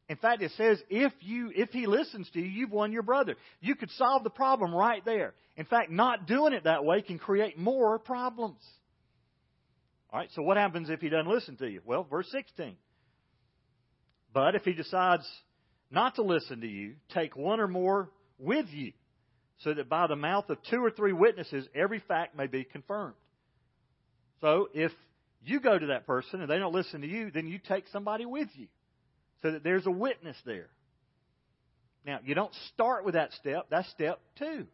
In 0.09 0.17
fact, 0.17 0.41
it 0.41 0.51
says 0.57 0.81
if 0.89 1.13
you 1.21 1.51
if 1.55 1.69
he 1.69 1.87
listens 1.87 2.29
to 2.31 2.39
you, 2.39 2.45
you've 2.45 2.71
won 2.71 2.91
your 2.91 3.03
brother. 3.03 3.35
You 3.61 3.75
could 3.75 3.89
solve 3.91 4.23
the 4.23 4.29
problem 4.29 4.75
right 4.75 5.03
there. 5.05 5.33
In 5.55 5.65
fact, 5.65 5.89
not 5.89 6.27
doing 6.27 6.53
it 6.53 6.65
that 6.65 6.83
way 6.83 7.01
can 7.01 7.17
create 7.17 7.57
more 7.57 7.97
problems. 7.99 8.59
All 10.13 10.19
right, 10.19 10.29
so 10.35 10.43
what 10.43 10.57
happens 10.57 10.91
if 10.91 11.01
he 11.01 11.09
doesn't 11.09 11.31
listen 11.31 11.57
to 11.57 11.67
you? 11.67 11.81
Well, 11.83 12.03
verse 12.03 12.29
16. 12.31 12.75
But 14.31 14.53
if 14.53 14.63
he 14.63 14.73
decides 14.73 15.27
not 15.89 16.15
to 16.15 16.21
listen 16.21 16.61
to 16.61 16.67
you, 16.67 16.93
take 17.15 17.35
one 17.35 17.59
or 17.59 17.67
more 17.67 18.11
with 18.37 18.67
you, 18.69 18.93
so 19.61 19.73
that 19.73 19.89
by 19.89 20.05
the 20.05 20.15
mouth 20.15 20.47
of 20.51 20.59
two 20.69 20.85
or 20.85 20.91
three 20.91 21.13
witnesses 21.13 21.67
every 21.73 21.99
fact 21.99 22.37
may 22.37 22.45
be 22.45 22.63
confirmed. 22.63 23.15
So 24.41 24.69
if 24.75 24.91
you 25.43 25.59
go 25.59 25.79
to 25.79 25.87
that 25.87 26.05
person 26.05 26.41
and 26.41 26.49
they 26.49 26.59
don't 26.59 26.73
listen 26.73 27.01
to 27.01 27.07
you, 27.07 27.31
then 27.31 27.47
you 27.47 27.57
take 27.57 27.87
somebody 27.87 28.27
with 28.27 28.49
you 28.53 28.67
so 29.41 29.51
that 29.51 29.63
there's 29.63 29.87
a 29.87 29.91
witness 29.91 30.37
there. 30.45 30.69
Now, 32.05 32.19
you 32.23 32.35
don't 32.35 32.53
start 32.73 33.03
with 33.03 33.15
that 33.15 33.31
step, 33.33 33.67
that's 33.71 33.89
step 33.89 34.19
two. 34.37 34.67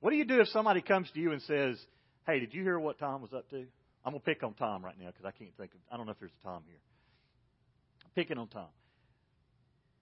What 0.00 0.10
do 0.10 0.16
you 0.16 0.26
do 0.26 0.40
if 0.40 0.48
somebody 0.48 0.82
comes 0.82 1.10
to 1.14 1.20
you 1.20 1.32
and 1.32 1.40
says, 1.42 1.78
Hey, 2.26 2.40
did 2.40 2.52
you 2.52 2.62
hear 2.62 2.78
what 2.78 2.98
Tom 2.98 3.22
was 3.22 3.32
up 3.32 3.48
to? 3.50 3.64
I'm 4.04 4.12
going 4.12 4.20
to 4.20 4.24
pick 4.24 4.42
on 4.42 4.54
Tom 4.54 4.84
right 4.84 4.98
now 4.98 5.06
because 5.06 5.24
I 5.24 5.30
can't 5.30 5.56
think 5.56 5.72
of, 5.72 5.80
I 5.90 5.96
don't 5.96 6.06
know 6.06 6.12
if 6.12 6.18
there's 6.18 6.32
a 6.42 6.44
Tom 6.44 6.62
here. 6.66 6.78
I'm 8.04 8.10
picking 8.14 8.38
on 8.38 8.48
Tom. 8.48 8.66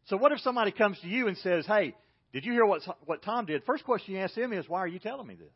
So, 0.07 0.17
what 0.17 0.33
if 0.33 0.41
somebody 0.41 0.73
comes 0.73 0.99
to 1.01 1.09
you 1.09 1.29
and 1.29 1.37
says, 1.39 1.67
Hey, 1.67 1.95
did 2.33 2.45
you 2.45 2.53
hear 2.53 2.67
what, 2.67 2.83
what 3.07 3.23
Tom 3.23 3.47
did? 3.47 3.63
First 3.65 3.85
question 3.85 4.15
you 4.15 4.21
ask 4.21 4.35
him 4.35 4.53
is, 4.53 4.69
Why 4.69 4.81
are 4.81 4.87
you 4.87 4.99
telling 4.99 5.27
me 5.27 5.35
this? 5.35 5.53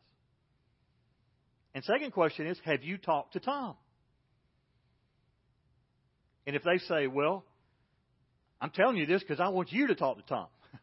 And 1.75 1.83
second 1.83 2.11
question 2.11 2.47
is, 2.47 2.57
Have 2.65 2.83
you 2.83 2.97
talked 2.97 3.33
to 3.33 3.39
Tom? 3.39 3.75
And 6.47 6.55
if 6.55 6.63
they 6.63 6.77
say, 6.87 7.07
Well, 7.07 7.45
I'm 8.61 8.71
telling 8.71 8.97
you 8.97 9.05
this 9.05 9.21
because 9.21 9.39
I 9.39 9.49
want 9.49 9.71
you 9.71 9.87
to 9.87 9.95
talk 9.95 10.17
to 10.17 10.23
Tom, 10.23 10.47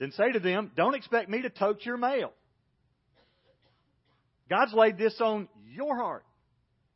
then 0.00 0.12
say 0.12 0.32
to 0.32 0.40
them, 0.40 0.72
Don't 0.76 0.94
expect 0.94 1.28
me 1.28 1.42
to 1.42 1.50
tote 1.50 1.84
your 1.84 1.96
mail. 1.96 2.32
God's 4.50 4.74
laid 4.74 4.98
this 4.98 5.14
on 5.20 5.48
your 5.64 5.96
heart. 5.96 6.24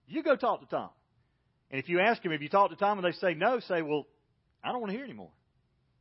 You 0.06 0.22
go 0.22 0.36
talk 0.36 0.60
to 0.60 0.66
Tom. 0.66 0.90
And 1.70 1.80
if 1.80 1.88
you 1.88 2.00
ask 2.00 2.22
him, 2.22 2.32
if 2.32 2.42
you 2.42 2.48
talk 2.48 2.70
to 2.70 2.76
Tom 2.76 2.98
and 2.98 3.06
they 3.06 3.16
say 3.18 3.34
no, 3.34 3.60
say, 3.60 3.80
Well, 3.80 4.06
I 4.62 4.72
don't 4.72 4.80
want 4.80 4.90
to 4.90 4.96
hear 4.96 5.04
anymore. 5.04 5.30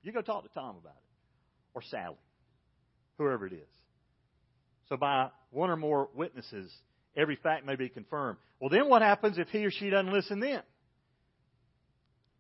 You 0.02 0.12
go 0.12 0.22
talk 0.22 0.44
to 0.44 0.50
Tom 0.50 0.76
about 0.78 0.96
it. 0.96 1.76
Or 1.76 1.82
Sally. 1.90 2.18
Whoever 3.18 3.48
it 3.48 3.54
is. 3.54 3.70
So 4.90 4.98
by 4.98 5.30
one 5.52 5.70
or 5.70 5.78
more 5.78 6.10
witnesses, 6.14 6.72
every 7.16 7.38
fact 7.38 7.66
may 7.66 7.76
be 7.76 7.88
confirmed. 7.88 8.38
Well, 8.60 8.70
then 8.70 8.90
what 8.90 9.02
happens 9.02 9.38
if 9.38 9.48
he 9.50 9.66
or 9.66 9.72
she 9.72 9.90
doesn't 9.90 10.12
listen 10.12 10.40
then? 10.40 10.62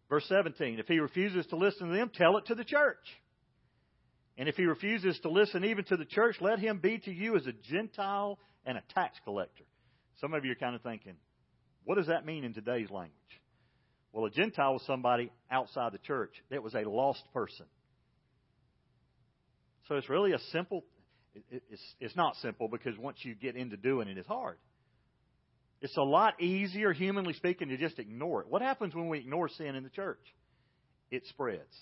Verse 0.09 0.25
17 0.27 0.79
If 0.79 0.87
he 0.87 0.99
refuses 0.99 1.45
to 1.47 1.55
listen 1.55 1.87
to 1.87 1.93
them, 1.93 2.11
tell 2.13 2.37
it 2.37 2.47
to 2.47 2.55
the 2.55 2.65
church. 2.65 2.97
And 4.37 4.49
if 4.49 4.55
he 4.55 4.65
refuses 4.65 5.19
to 5.21 5.29
listen 5.29 5.63
even 5.63 5.83
to 5.85 5.97
the 5.97 6.05
church, 6.05 6.37
let 6.41 6.59
him 6.59 6.79
be 6.79 6.97
to 6.99 7.11
you 7.11 7.35
as 7.35 7.45
a 7.45 7.51
Gentile 7.51 8.39
and 8.65 8.77
a 8.77 8.83
tax 8.93 9.15
collector. 9.23 9.63
Some 10.19 10.33
of 10.33 10.43
you 10.45 10.51
are 10.51 10.55
kind 10.55 10.75
of 10.75 10.81
thinking, 10.81 11.13
what 11.83 11.95
does 11.95 12.07
that 12.07 12.25
mean 12.25 12.43
in 12.43 12.53
today's 12.53 12.89
language? 12.89 13.13
Well, 14.11 14.25
a 14.25 14.31
Gentile 14.31 14.73
was 14.73 14.83
somebody 14.85 15.31
outside 15.51 15.91
the 15.91 15.97
church 15.99 16.33
that 16.49 16.63
was 16.63 16.73
a 16.73 16.87
lost 16.89 17.23
person. 17.33 17.65
So 19.87 19.95
it's 19.95 20.09
really 20.09 20.31
a 20.31 20.39
simple, 20.51 20.83
it's, 21.51 21.81
it's 21.99 22.15
not 22.15 22.35
simple 22.37 22.67
because 22.67 22.97
once 22.97 23.17
you 23.23 23.35
get 23.35 23.55
into 23.55 23.75
doing 23.75 24.07
it, 24.07 24.17
it's 24.17 24.27
hard. 24.27 24.57
It's 25.81 25.97
a 25.97 26.03
lot 26.03 26.41
easier, 26.41 26.93
humanly 26.93 27.33
speaking, 27.33 27.67
to 27.69 27.77
just 27.77 27.99
ignore 27.99 28.41
it. 28.41 28.47
What 28.47 28.61
happens 28.61 28.95
when 28.95 29.09
we 29.09 29.19
ignore 29.19 29.49
sin 29.49 29.75
in 29.75 29.83
the 29.83 29.89
church? 29.89 30.23
It 31.11 31.23
spreads. 31.27 31.75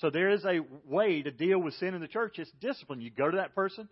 So 0.00 0.08
there 0.08 0.30
is 0.30 0.44
a 0.44 0.60
way 0.86 1.22
to 1.22 1.30
deal 1.30 1.58
with 1.58 1.74
sin 1.74 1.94
in 1.94 2.00
the 2.00 2.08
church. 2.08 2.38
It's 2.38 2.50
discipline. 2.60 3.02
You 3.02 3.10
go 3.10 3.30
to 3.30 3.36
that 3.36 3.54
person, 3.54 3.88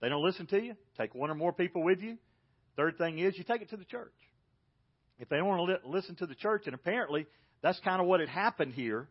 they 0.00 0.08
don't 0.08 0.24
listen 0.24 0.46
to 0.46 0.60
you, 0.60 0.74
take 0.96 1.14
one 1.14 1.30
or 1.30 1.34
more 1.34 1.52
people 1.52 1.82
with 1.84 2.00
you. 2.00 2.16
Third 2.76 2.96
thing 2.96 3.18
is 3.18 3.36
you 3.36 3.44
take 3.44 3.60
it 3.60 3.70
to 3.70 3.76
the 3.76 3.84
church. 3.84 4.14
If 5.18 5.28
they 5.28 5.36
don't 5.36 5.46
want 5.46 5.82
to 5.82 5.88
listen 5.88 6.16
to 6.16 6.26
the 6.26 6.34
church, 6.34 6.62
and 6.66 6.74
apparently 6.74 7.26
that's 7.62 7.78
kind 7.80 8.00
of 8.00 8.06
what 8.06 8.20
had 8.20 8.30
happened 8.30 8.72
here, 8.72 9.08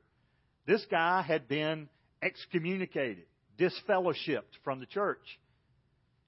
this 0.66 0.84
guy 0.90 1.22
had 1.22 1.48
been 1.48 1.88
excommunicated, 2.24 3.26
disfellowshipped 3.60 4.58
from 4.64 4.80
the 4.80 4.88
church. 4.88 5.40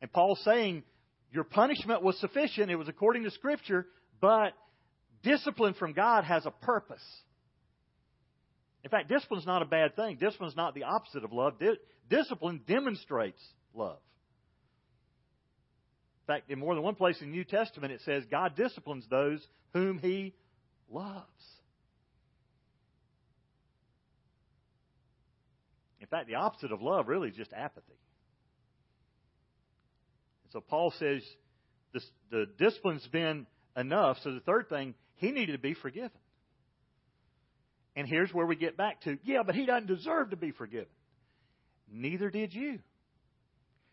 And 0.02 0.12
Paul's 0.12 0.42
saying, 0.46 0.84
your 1.32 1.44
punishment 1.44 2.04
was 2.04 2.20
sufficient. 2.20 2.70
It 2.70 2.76
was 2.76 2.88
according 2.88 3.24
to 3.24 3.32
Scripture, 3.32 3.88
but 4.22 4.54
discipline 5.24 5.74
from 5.74 5.94
God 5.94 6.24
has 6.24 6.46
a 6.46 6.52
purpose. 6.52 7.04
In 8.84 8.90
fact, 8.90 9.08
discipline 9.10 9.40
is 9.40 9.46
not 9.46 9.62
a 9.62 9.66
bad 9.66 9.96
thing. 9.96 10.18
Discipline 10.18 10.50
is 10.50 10.56
not 10.56 10.76
the 10.76 10.84
opposite 10.84 11.24
of 11.24 11.32
love. 11.32 11.54
Discipline 12.10 12.62
demonstrates 12.68 13.42
love. 13.74 14.00
In 16.28 16.34
fact, 16.36 16.50
in 16.50 16.60
more 16.60 16.76
than 16.76 16.84
one 16.84 16.96
place 16.96 17.22
in 17.22 17.28
the 17.28 17.34
New 17.34 17.44
Testament, 17.44 17.94
it 17.94 18.02
says 18.06 18.24
God 18.30 18.56
disciplines 18.56 19.06
those 19.10 19.46
whom 19.74 20.00
He 20.00 20.34
loves. 20.90 21.24
In 26.00 26.08
fact, 26.08 26.28
the 26.28 26.36
opposite 26.36 26.72
of 26.72 26.82
love 26.82 27.08
really 27.08 27.30
is 27.30 27.36
just 27.36 27.54
apathy. 27.54 27.94
So 30.52 30.62
Paul 30.62 30.94
says 31.00 31.24
the 32.30 32.46
discipline's 32.60 33.08
been 33.08 33.48
enough. 33.76 34.18
So 34.24 34.34
the 34.34 34.40
third 34.42 34.70
thing, 34.70 34.94
he 35.16 35.32
needed 35.32 35.54
to 35.54 35.58
be 35.58 35.74
forgiven. 35.74 36.12
And 37.96 38.08
here's 38.08 38.34
where 38.34 38.46
we 38.46 38.56
get 38.56 38.76
back 38.76 39.02
to 39.02 39.18
yeah, 39.24 39.44
but 39.46 39.56
he 39.56 39.66
doesn't 39.66 39.88
deserve 39.88 40.32
to 40.32 40.38
be 40.38 40.52
forgiven. 40.52 40.88
Neither 41.92 42.30
did 42.30 42.54
you. 42.54 42.80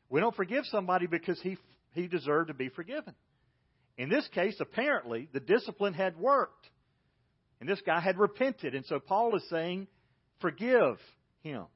We 0.09 0.21
don't 0.21 0.35
forgive 0.35 0.65
somebody 0.67 1.07
because 1.07 1.41
he, 1.41 1.57
he 1.93 2.09
deserved 2.09 2.49
to 2.49 2.55
be 2.55 2.69
forgiven. 2.69 3.15
In 3.99 4.09
this 4.09 4.27
case, 4.35 4.57
apparently, 4.59 5.29
the 5.33 5.41
discipline 5.41 5.95
had 5.95 6.19
worked. 6.19 6.67
And 7.61 7.69
this 7.69 7.81
guy 7.85 8.01
had 8.01 8.19
repented. 8.19 8.75
And 8.75 8.87
so 8.87 8.99
Paul 8.99 9.37
is 9.37 9.45
saying, 9.51 9.87
forgive 10.41 10.97
him. 11.43 11.67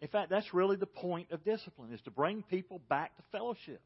In 0.00 0.08
fact, 0.08 0.30
that's 0.30 0.54
really 0.54 0.76
the 0.76 0.86
point 0.86 1.30
of 1.30 1.44
discipline, 1.44 1.92
is 1.92 2.00
to 2.02 2.10
bring 2.10 2.42
people 2.44 2.80
back 2.88 3.14
to 3.16 3.22
fellowship. 3.30 3.82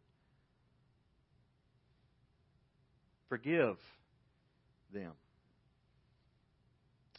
Forgive 3.28 3.76
them. 4.92 5.12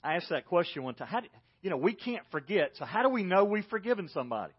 I 0.06 0.18
asked 0.18 0.30
that 0.30 0.46
question 0.46 0.84
one 0.84 0.94
time. 0.94 1.08
How 1.08 1.22
do, 1.22 1.28
you 1.64 1.72
know, 1.72 1.78
we 1.78 1.94
can't 1.94 2.24
forget, 2.32 2.72
so 2.76 2.86
how 2.86 3.02
do 3.02 3.10
we 3.10 3.24
know 3.24 3.44
we've 3.44 3.66
forgiven 3.66 4.08
somebody? 4.14 4.54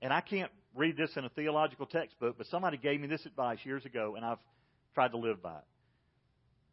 And 0.00 0.12
I 0.12 0.22
can't 0.22 0.50
read 0.74 0.96
this 0.96 1.10
in 1.14 1.24
a 1.24 1.28
theological 1.28 1.84
textbook, 1.84 2.38
but 2.38 2.46
somebody 2.46 2.78
gave 2.78 3.00
me 3.00 3.06
this 3.06 3.24
advice 3.26 3.58
years 3.64 3.84
ago, 3.84 4.14
and 4.16 4.24
I've 4.24 4.38
tried 4.94 5.08
to 5.08 5.18
live 5.18 5.42
by 5.42 5.56
it. 5.56 5.64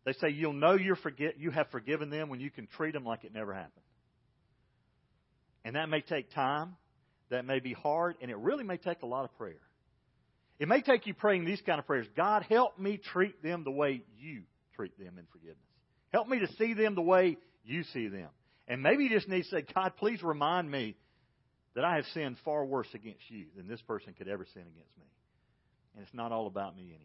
They 0.06 0.14
say 0.14 0.30
you'll 0.30 0.54
know 0.54 0.74
you 0.76 0.96
forget 0.96 1.40
you 1.40 1.52
have 1.52 1.70
forgiven 1.72 2.10
them 2.10 2.30
when 2.30 2.40
you 2.40 2.50
can 2.50 2.68
treat 2.68 2.94
them 2.94 3.04
like 3.04 3.26
it 3.26 3.34
never 3.34 3.54
happened. 3.54 3.84
And 5.66 5.76
that 5.76 5.90
may 5.90 6.02
take 6.02 6.34
time, 6.34 6.76
that 7.30 7.46
may 7.46 7.60
be 7.60 7.74
hard, 7.74 8.16
and 8.22 8.32
it 8.32 8.38
really 8.38 8.64
may 8.64 8.78
take 8.78 9.02
a 9.04 9.06
lot 9.06 9.26
of 9.26 9.38
prayer. 9.38 9.62
It 10.58 10.68
may 10.68 10.82
take 10.82 11.06
you 11.06 11.14
praying 11.14 11.46
these 11.46 11.62
kind 11.66 11.80
of 11.80 11.86
prayers 11.86 12.08
God, 12.16 12.44
help 12.50 12.80
me 12.80 12.98
treat 12.98 13.44
them 13.44 13.64
the 13.66 13.72
way 13.72 14.04
you 14.18 14.44
treat 14.76 14.98
them 14.98 15.18
in 15.18 15.26
forgiveness. 15.32 15.71
Help 16.12 16.28
me 16.28 16.40
to 16.40 16.48
see 16.54 16.74
them 16.74 16.96
the 16.96 17.02
way 17.02 17.38
you 17.64 17.84
see 17.94 18.08
them. 18.08 18.30
And 18.68 18.82
maybe 18.82 19.04
you 19.04 19.10
just 19.10 19.28
need 19.28 19.44
to 19.44 19.50
say, 19.50 19.66
God, 19.74 19.94
please 19.98 20.22
remind 20.24 20.70
me 20.70 20.96
that 21.76 21.84
I 21.86 21.96
have 21.96 22.06
sinned 22.14 22.38
far 22.44 22.66
worse 22.66 22.88
against 22.94 23.30
you 23.30 23.46
than 23.56 23.68
this 23.68 23.82
person 23.82 24.14
could 24.18 24.28
ever 24.28 24.46
sin 24.54 24.62
against 24.62 24.98
me. 24.98 25.06
And 25.96 26.04
it's 26.04 26.14
not 26.14 26.32
all 26.32 26.48
about 26.48 26.76
me 26.76 26.84
anyway. 26.84 26.98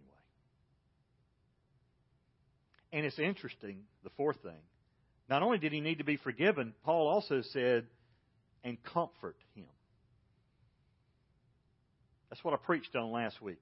And 2.93 3.05
it's 3.05 3.19
interesting, 3.19 3.81
the 4.05 4.11
fourth 4.17 4.41
thing. 4.43 4.63
Not 5.29 5.43
only 5.43 5.59
did 5.59 5.73
he 5.73 5.81
need 5.81 5.99
to 5.99 6.05
be 6.05 6.17
forgiven, 6.17 6.73
Paul 6.85 7.09
also 7.09 7.43
said 7.53 7.87
and 8.65 8.83
comfort 8.83 9.37
him. 9.55 9.67
That's 12.31 12.43
what 12.43 12.55
I 12.55 12.59
preached 12.59 12.95
on 12.97 13.13
last 13.13 13.41
week. 13.41 13.61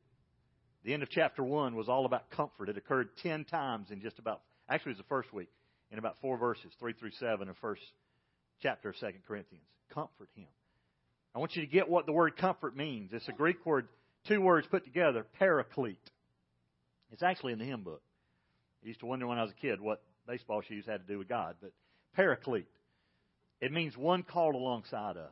The 0.85 0.93
end 0.93 1.03
of 1.03 1.11
chapter 1.11 1.43
1 1.43 1.75
was 1.75 1.89
all 1.89 2.05
about 2.07 2.31
comfort. 2.31 2.69
It 2.69 2.77
occurred 2.77 3.09
10 3.23 3.45
times 3.45 3.91
in 3.91 4.01
just 4.01 4.19
about, 4.19 4.43
actually, 4.69 4.91
it 4.91 4.97
was 4.97 5.05
the 5.05 5.09
first 5.09 5.33
week, 5.33 5.49
in 5.91 5.99
about 5.99 6.17
four 6.21 6.37
verses, 6.37 6.73
3 6.79 6.93
through 6.95 7.13
7 7.13 7.49
of 7.49 7.57
first 7.59 7.83
chapter 8.63 8.91
of 8.91 8.97
2 8.99 9.07
Corinthians. 9.27 9.65
Comfort 9.93 10.29
him. 10.35 10.47
I 11.35 11.39
want 11.39 11.57
you 11.57 11.63
to 11.63 11.71
get 11.71 11.89
what 11.89 12.07
the 12.07 12.13
word 12.13 12.37
comfort 12.37 12.77
means. 12.77 13.11
It's 13.13 13.29
a 13.29 13.33
Greek 13.33 13.65
word, 13.67 13.89
two 14.27 14.41
words 14.41 14.67
put 14.71 14.85
together, 14.85 15.27
paraclete. 15.39 15.99
It's 17.13 17.23
actually 17.23 17.53
in 17.53 17.59
the 17.59 17.65
hymn 17.65 17.83
book. 17.83 18.03
I 18.85 18.89
used 18.89 19.01
to 19.01 19.07
wonder 19.07 19.27
when 19.27 19.39
I 19.39 19.43
was 19.43 19.51
a 19.51 19.61
kid 19.61 19.81
what 19.81 20.03
baseball 20.27 20.63
shoes 20.63 20.85
had 20.87 21.07
to 21.07 21.13
do 21.13 21.19
with 21.19 21.29
God, 21.29 21.57
but 21.61 21.73
paraclete. 22.15 22.69
It 23.61 23.73
means 23.73 23.97
one 23.97 24.23
called 24.23 24.55
alongside 24.55 25.17
of. 25.17 25.31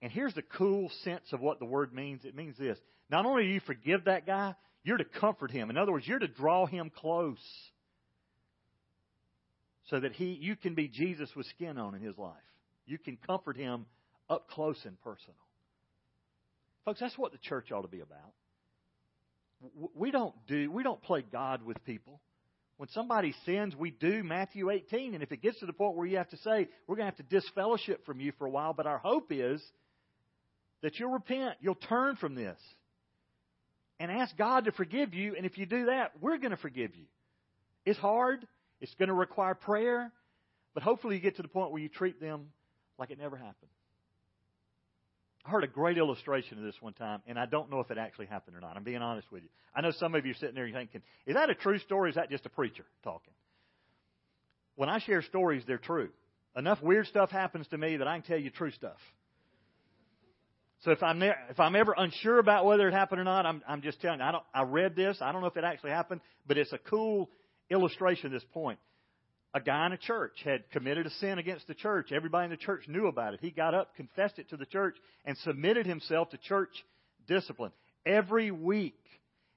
And 0.00 0.12
here's 0.12 0.34
the 0.34 0.42
cool 0.42 0.90
sense 1.04 1.32
of 1.32 1.40
what 1.40 1.58
the 1.58 1.64
word 1.64 1.92
means. 1.92 2.24
It 2.24 2.36
means 2.36 2.56
this. 2.58 2.78
Not 3.10 3.26
only 3.26 3.44
do 3.44 3.48
you 3.48 3.60
forgive 3.60 4.04
that 4.04 4.26
guy, 4.26 4.54
you're 4.84 4.98
to 4.98 5.04
comfort 5.04 5.50
him. 5.50 5.70
In 5.70 5.76
other 5.76 5.92
words, 5.92 6.06
you're 6.06 6.18
to 6.18 6.28
draw 6.28 6.66
him 6.66 6.90
close 6.94 7.38
so 9.90 10.00
that 10.00 10.12
he 10.12 10.38
you 10.40 10.56
can 10.56 10.74
be 10.74 10.88
Jesus 10.88 11.30
with 11.36 11.46
skin 11.46 11.78
on 11.78 11.94
in 11.94 12.02
his 12.02 12.16
life. 12.18 12.34
You 12.86 12.98
can 12.98 13.18
comfort 13.26 13.56
him 13.56 13.86
up 14.30 14.48
close 14.48 14.78
and 14.84 15.00
personal. 15.00 15.36
Folks, 16.84 17.00
that's 17.00 17.18
what 17.18 17.32
the 17.32 17.38
church 17.38 17.72
ought 17.72 17.82
to 17.82 17.88
be 17.88 18.00
about. 18.00 18.32
We 19.94 20.10
don't 20.10 20.34
do 20.46 20.70
we 20.70 20.82
don't 20.82 21.02
play 21.02 21.24
God 21.30 21.62
with 21.62 21.82
people. 21.84 22.20
When 22.78 22.88
somebody 22.90 23.34
sins, 23.44 23.74
we 23.74 23.90
do 23.90 24.22
Matthew 24.22 24.70
18, 24.70 25.14
and 25.14 25.22
if 25.22 25.32
it 25.32 25.42
gets 25.42 25.58
to 25.58 25.66
the 25.66 25.72
point 25.72 25.96
where 25.96 26.06
you 26.06 26.18
have 26.18 26.28
to 26.28 26.36
say, 26.36 26.68
we're 26.86 26.94
going 26.94 27.10
to 27.10 27.16
have 27.16 27.28
to 27.28 27.40
disfellowship 27.40 28.06
from 28.06 28.20
you 28.20 28.32
for 28.38 28.46
a 28.46 28.50
while, 28.50 28.72
but 28.72 28.86
our 28.86 28.98
hope 28.98 29.32
is 29.32 29.60
that 30.82 30.96
you'll 30.96 31.10
repent, 31.10 31.56
you'll 31.60 31.74
turn 31.74 32.14
from 32.14 32.36
this, 32.36 32.56
and 33.98 34.12
ask 34.12 34.36
God 34.36 34.66
to 34.66 34.72
forgive 34.72 35.12
you, 35.12 35.34
and 35.34 35.44
if 35.44 35.58
you 35.58 35.66
do 35.66 35.86
that, 35.86 36.12
we're 36.20 36.38
going 36.38 36.52
to 36.52 36.56
forgive 36.56 36.94
you. 36.94 37.06
It's 37.84 37.98
hard, 37.98 38.46
it's 38.80 38.94
going 38.94 39.08
to 39.08 39.14
require 39.14 39.54
prayer, 39.54 40.12
but 40.74 40.82
hopefully 40.82 41.16
you 41.16 41.20
get 41.20 41.36
to 41.36 41.42
the 41.42 41.48
point 41.48 41.72
where 41.72 41.82
you 41.82 41.88
treat 41.88 42.20
them 42.20 42.46
like 42.98 43.10
it 43.10 43.18
never 43.18 43.36
happened. 43.36 43.70
I 45.44 45.50
heard 45.50 45.64
a 45.64 45.68
great 45.68 45.96
illustration 45.96 46.58
of 46.58 46.64
this 46.64 46.74
one 46.80 46.92
time, 46.92 47.22
and 47.26 47.38
I 47.38 47.46
don't 47.46 47.70
know 47.70 47.80
if 47.80 47.90
it 47.90 47.98
actually 47.98 48.26
happened 48.26 48.56
or 48.56 48.60
not. 48.60 48.76
I'm 48.76 48.84
being 48.84 49.02
honest 49.02 49.30
with 49.32 49.42
you. 49.42 49.48
I 49.74 49.80
know 49.80 49.92
some 49.92 50.14
of 50.14 50.26
you 50.26 50.32
are 50.32 50.36
sitting 50.36 50.54
there 50.54 50.68
thinking, 50.70 51.02
is 51.26 51.34
that 51.34 51.48
a 51.48 51.54
true 51.54 51.78
story 51.78 52.08
or 52.08 52.10
is 52.10 52.16
that 52.16 52.30
just 52.30 52.44
a 52.44 52.50
preacher 52.50 52.84
talking? 53.02 53.32
When 54.76 54.88
I 54.88 54.98
share 55.00 55.22
stories, 55.22 55.62
they're 55.66 55.78
true. 55.78 56.10
Enough 56.54 56.82
weird 56.82 57.06
stuff 57.06 57.30
happens 57.30 57.66
to 57.68 57.78
me 57.78 57.96
that 57.96 58.06
I 58.06 58.18
can 58.18 58.26
tell 58.26 58.38
you 58.38 58.50
true 58.50 58.70
stuff. 58.72 58.98
So 60.84 60.92
if 60.92 61.02
I'm 61.02 61.20
if 61.22 61.58
I'm 61.58 61.74
ever 61.74 61.94
unsure 61.96 62.38
about 62.38 62.64
whether 62.64 62.86
it 62.86 62.92
happened 62.92 63.20
or 63.20 63.24
not, 63.24 63.46
I'm, 63.46 63.62
I'm 63.66 63.82
just 63.82 64.00
telling 64.00 64.20
you. 64.20 64.24
I 64.24 64.30
don't. 64.30 64.44
I 64.54 64.62
read 64.62 64.94
this. 64.94 65.18
I 65.20 65.32
don't 65.32 65.40
know 65.40 65.48
if 65.48 65.56
it 65.56 65.64
actually 65.64 65.90
happened, 65.90 66.20
but 66.46 66.56
it's 66.56 66.72
a 66.72 66.78
cool 66.78 67.30
illustration 67.70 68.26
of 68.26 68.32
this 68.32 68.44
point 68.52 68.78
a 69.54 69.60
guy 69.60 69.86
in 69.86 69.92
a 69.92 69.98
church 69.98 70.36
had 70.44 70.70
committed 70.70 71.06
a 71.06 71.10
sin 71.10 71.38
against 71.38 71.66
the 71.66 71.74
church. 71.74 72.12
Everybody 72.12 72.44
in 72.44 72.50
the 72.50 72.56
church 72.56 72.86
knew 72.86 73.06
about 73.06 73.34
it. 73.34 73.40
He 73.40 73.50
got 73.50 73.74
up, 73.74 73.94
confessed 73.96 74.38
it 74.38 74.50
to 74.50 74.56
the 74.56 74.66
church, 74.66 74.96
and 75.24 75.36
submitted 75.38 75.86
himself 75.86 76.30
to 76.30 76.38
church 76.38 76.84
discipline. 77.26 77.72
Every 78.04 78.50
week 78.50 79.00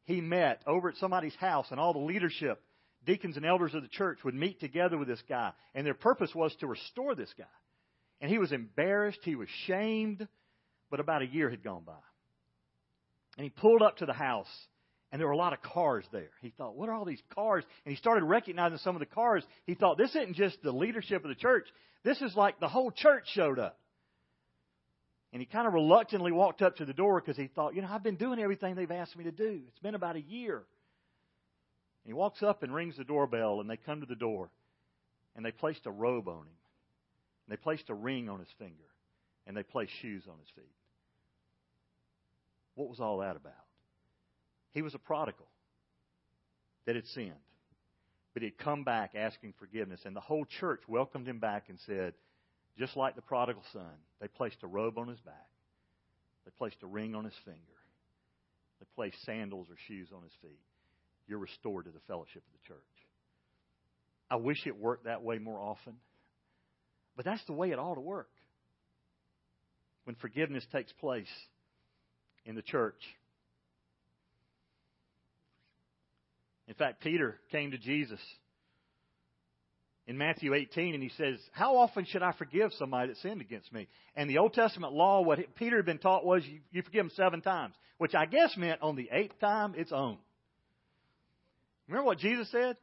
he 0.05 0.21
met 0.21 0.61
over 0.65 0.89
at 0.89 0.95
somebody's 0.95 1.35
house, 1.35 1.67
and 1.71 1.79
all 1.79 1.93
the 1.93 1.99
leadership, 1.99 2.61
deacons 3.05 3.35
and 3.35 3.45
elders 3.45 3.73
of 3.73 3.81
the 3.81 3.89
church, 3.89 4.19
would 4.23 4.33
meet 4.33 4.59
together 4.61 4.97
with 4.97 5.09
this 5.09 5.21
guy. 5.27 5.51
And 5.75 5.85
their 5.85 5.93
purpose 5.93 6.33
was 6.33 6.55
to 6.61 6.67
restore 6.67 7.13
this 7.13 7.33
guy. 7.37 7.43
And 8.21 8.31
he 8.31 8.37
was 8.37 8.51
embarrassed, 8.51 9.19
he 9.23 9.35
was 9.35 9.49
shamed, 9.65 10.25
but 10.89 10.99
about 10.99 11.21
a 11.21 11.27
year 11.27 11.49
had 11.49 11.63
gone 11.63 11.83
by. 11.85 11.93
And 13.37 13.43
he 13.43 13.49
pulled 13.49 13.81
up 13.81 13.97
to 13.97 14.05
the 14.05 14.13
house 14.13 14.47
and 15.11 15.19
there 15.19 15.27
were 15.27 15.33
a 15.33 15.37
lot 15.37 15.53
of 15.53 15.61
cars 15.61 16.05
there. 16.11 16.29
He 16.41 16.53
thought, 16.57 16.75
what 16.75 16.87
are 16.87 16.93
all 16.93 17.05
these 17.05 17.21
cars? 17.35 17.65
And 17.85 17.91
he 17.93 17.97
started 17.97 18.23
recognizing 18.23 18.77
some 18.77 18.95
of 18.95 19.01
the 19.01 19.05
cars. 19.05 19.43
He 19.65 19.75
thought, 19.75 19.97
this 19.97 20.11
isn't 20.11 20.35
just 20.35 20.61
the 20.63 20.71
leadership 20.71 21.23
of 21.23 21.29
the 21.29 21.35
church. 21.35 21.67
This 22.03 22.21
is 22.21 22.35
like 22.35 22.59
the 22.59 22.69
whole 22.69 22.91
church 22.91 23.25
showed 23.33 23.59
up. 23.59 23.77
And 25.33 25.41
he 25.41 25.45
kind 25.45 25.67
of 25.67 25.73
reluctantly 25.73 26.31
walked 26.31 26.61
up 26.61 26.77
to 26.77 26.85
the 26.85 26.93
door 26.93 27.21
because 27.21 27.37
he 27.37 27.47
thought, 27.47 27.75
you 27.75 27.81
know, 27.81 27.89
I've 27.89 28.03
been 28.03 28.15
doing 28.15 28.39
everything 28.39 28.75
they've 28.75 28.89
asked 28.89 29.17
me 29.17 29.25
to 29.25 29.31
do. 29.31 29.61
It's 29.67 29.79
been 29.79 29.95
about 29.95 30.15
a 30.15 30.21
year. 30.21 30.55
And 30.57 30.65
he 32.05 32.13
walks 32.13 32.41
up 32.41 32.63
and 32.63 32.73
rings 32.73 32.97
the 32.97 33.03
doorbell, 33.03 33.61
and 33.61 33.69
they 33.69 33.77
come 33.77 34.01
to 34.01 34.07
the 34.07 34.15
door, 34.15 34.49
and 35.35 35.45
they 35.45 35.51
placed 35.51 35.85
a 35.85 35.91
robe 35.91 36.27
on 36.27 36.39
him. 36.39 36.57
And 37.47 37.57
they 37.57 37.57
placed 37.57 37.89
a 37.89 37.93
ring 37.93 38.27
on 38.27 38.39
his 38.39 38.50
finger, 38.57 38.74
and 39.45 39.55
they 39.55 39.63
placed 39.63 39.91
shoes 40.01 40.24
on 40.27 40.37
his 40.39 40.50
feet. 40.55 40.75
What 42.75 42.89
was 42.89 43.00
all 43.00 43.19
that 43.19 43.35
about? 43.35 43.53
He 44.72 44.81
was 44.81 44.96
a 44.96 45.00
prodigal 45.00 45.48
that 46.86 46.96
had 46.96 47.05
sinned. 47.07 47.34
But 48.34 48.44
he'd 48.44 48.57
come 48.57 48.84
back 48.84 49.14
asking 49.16 49.53
forgiveness. 49.60 50.01
And 50.05 50.16
the 50.16 50.22
whole 50.22 50.46
church 50.46 50.81
welcomed 50.88 51.27
him 51.27 51.40
back 51.40 51.66
and 51.70 51.77
said, 51.86 52.14
just 52.77 52.96
like 52.96 53.16
the 53.16 53.22
prodigal 53.22 53.64
son, 53.74 53.92
they 54.22 54.27
placed 54.27 54.64
a 54.64 54.68
robe 54.68 54.98
on 54.98 55.07
his 55.07 55.20
back, 55.20 55.50
they 56.46 56.51
placed 56.57 56.77
a 56.84 56.88
ring 56.88 57.16
on 57.16 57.25
his 57.25 57.34
finger, 57.44 57.60
they 58.79 58.86
placed 58.96 59.24
sandals 59.25 59.68
or 59.70 59.75
shoes 59.88 60.07
on 60.16 60.24
his 60.24 60.31
feet. 60.42 60.60
You're 61.27 61.40
restored 61.40 61.86
to 61.86 61.92
the 61.92 62.00
fellowship 62.07 62.44
of 62.48 62.53
the 62.53 62.68
church. 62.68 62.79
I 64.29 64.38
wish 64.38 64.66
it 64.66 64.77
worked 64.77 65.05
that 65.05 65.22
way 65.22 65.38
more 65.38 65.60
often. 65.60 65.96
But 67.16 67.25
that's 67.25 67.44
the 67.46 67.53
way 67.53 67.72
it 67.72 67.79
ought 67.79 67.96
to 67.96 68.01
work. 68.01 68.29
When 70.05 70.16
forgiveness 70.16 70.66
takes 70.72 70.92
place 70.94 71.29
in 72.46 72.55
the 72.55 72.62
church, 72.62 73.01
In 76.72 76.75
fact, 76.75 77.01
Peter 77.01 77.38
came 77.51 77.72
to 77.72 77.77
Jesus 77.77 78.22
in 80.07 80.18
Matthew 80.18 80.53
18 80.53 80.94
and 80.94 81.03
he 81.03 81.10
says, 81.18 81.38
How 81.51 81.75
often 81.75 82.05
should 82.05 82.24
I 82.24 82.31
forgive 82.31 82.72
somebody 82.79 83.10
that 83.10 83.18
sinned 83.18 83.42
against 83.42 83.74
me? 83.74 83.90
And 84.16 84.29
the 84.29 84.38
Old 84.38 84.53
Testament 84.53 84.94
law, 84.94 85.20
what 85.20 85.40
Peter 85.55 85.75
had 85.75 85.86
been 85.86 85.98
taught 85.98 86.24
was 86.24 86.46
you, 86.46 86.62
you 86.72 86.81
forgive 86.81 87.03
them 87.03 87.12
seven 87.14 87.42
times, 87.42 87.74
which 87.98 88.16
I 88.16 88.25
guess 88.25 88.55
meant 88.55 88.81
on 88.81 88.96
the 88.96 89.10
eighth 89.12 89.38
time 89.42 89.74
it's 89.75 89.92
on. 89.92 90.18
Remember 91.90 92.05
what 92.05 92.20
Jesus 92.20 92.50
said? 92.51 92.77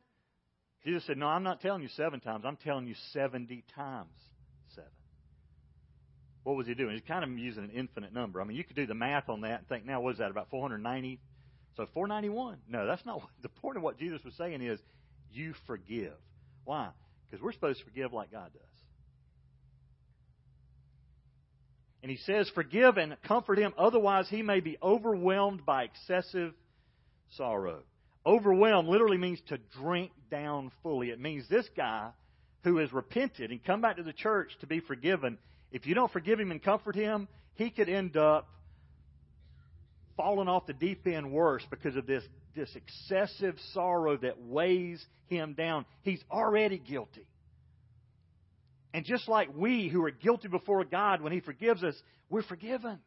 Jesus 0.84 1.06
said, 1.06 1.16
No, 1.16 1.26
I'm 1.28 1.42
not 1.42 1.62
telling 1.62 1.80
you 1.80 1.88
seven 1.96 2.20
times. 2.20 2.44
I'm 2.46 2.58
telling 2.58 2.86
you 2.86 2.94
70 3.14 3.64
times 3.74 4.10
seven. 4.74 4.90
What 6.42 6.58
was 6.58 6.66
he 6.66 6.74
doing? 6.74 6.92
He's 6.92 7.08
kind 7.08 7.24
of 7.24 7.30
using 7.38 7.64
an 7.64 7.70
infinite 7.70 8.12
number. 8.12 8.42
I 8.42 8.44
mean, 8.44 8.58
you 8.58 8.64
could 8.64 8.76
do 8.76 8.86
the 8.86 8.94
math 8.94 9.30
on 9.30 9.40
that 9.40 9.60
and 9.60 9.68
think, 9.68 9.86
now, 9.86 10.02
what 10.02 10.12
is 10.12 10.18
that, 10.18 10.30
about 10.30 10.50
490 10.50 11.20
so 11.78 11.86
491. 11.94 12.58
No, 12.68 12.86
that's 12.86 13.06
not 13.06 13.18
what, 13.18 13.28
the 13.40 13.48
point 13.48 13.76
of 13.76 13.84
what 13.84 13.98
Jesus 13.98 14.20
was 14.24 14.34
saying 14.34 14.62
is 14.62 14.80
you 15.32 15.54
forgive. 15.68 16.12
Why? 16.64 16.88
Because 17.30 17.42
we're 17.42 17.52
supposed 17.52 17.78
to 17.78 17.84
forgive 17.84 18.12
like 18.12 18.32
God 18.32 18.50
does. 18.52 18.62
And 22.02 22.10
he 22.10 22.18
says, 22.18 22.50
Forgive 22.52 22.96
and 22.96 23.16
comfort 23.22 23.58
him, 23.58 23.74
otherwise 23.78 24.26
he 24.28 24.42
may 24.42 24.58
be 24.58 24.76
overwhelmed 24.82 25.64
by 25.64 25.84
excessive 25.84 26.52
sorrow. 27.36 27.82
Overwhelmed 28.26 28.88
literally 28.88 29.16
means 29.16 29.40
to 29.48 29.58
drink 29.80 30.10
down 30.32 30.72
fully. 30.82 31.10
It 31.10 31.20
means 31.20 31.48
this 31.48 31.68
guy 31.76 32.10
who 32.64 32.78
has 32.78 32.92
repented 32.92 33.52
and 33.52 33.62
come 33.64 33.80
back 33.80 33.98
to 33.98 34.02
the 34.02 34.12
church 34.12 34.50
to 34.62 34.66
be 34.66 34.80
forgiven, 34.80 35.38
if 35.70 35.86
you 35.86 35.94
don't 35.94 36.12
forgive 36.12 36.40
him 36.40 36.50
and 36.50 36.60
comfort 36.60 36.96
him, 36.96 37.28
he 37.54 37.70
could 37.70 37.88
end 37.88 38.16
up 38.16 38.48
fallen 40.18 40.48
off 40.48 40.66
the 40.66 40.74
deep 40.74 41.06
end 41.06 41.32
worse 41.32 41.64
because 41.70 41.96
of 41.96 42.06
this, 42.06 42.22
this 42.54 42.68
excessive 42.74 43.54
sorrow 43.72 44.18
that 44.18 44.42
weighs 44.42 45.02
him 45.28 45.54
down. 45.54 45.86
He's 46.02 46.22
already 46.30 46.78
guilty. 46.78 47.26
And 48.92 49.06
just 49.06 49.28
like 49.28 49.48
we 49.54 49.88
who 49.88 50.04
are 50.04 50.10
guilty 50.10 50.48
before 50.48 50.84
God, 50.84 51.22
when 51.22 51.32
He 51.32 51.40
forgives 51.40 51.82
us, 51.84 51.94
we're 52.28 52.42
forgiven. 52.42 52.98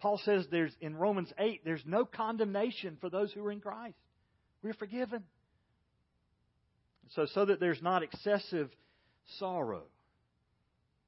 Paul 0.00 0.20
says 0.24 0.46
there's 0.50 0.72
in 0.80 0.96
Romans 0.96 1.32
8, 1.38 1.62
there's 1.64 1.82
no 1.86 2.04
condemnation 2.04 2.96
for 3.00 3.10
those 3.10 3.32
who 3.32 3.44
are 3.46 3.52
in 3.52 3.60
Christ. 3.60 3.96
We're 4.62 4.74
forgiven. 4.74 5.24
So, 7.10 7.26
so 7.34 7.44
that 7.44 7.60
there's 7.60 7.82
not 7.82 8.02
excessive 8.02 8.70
sorrow 9.38 9.84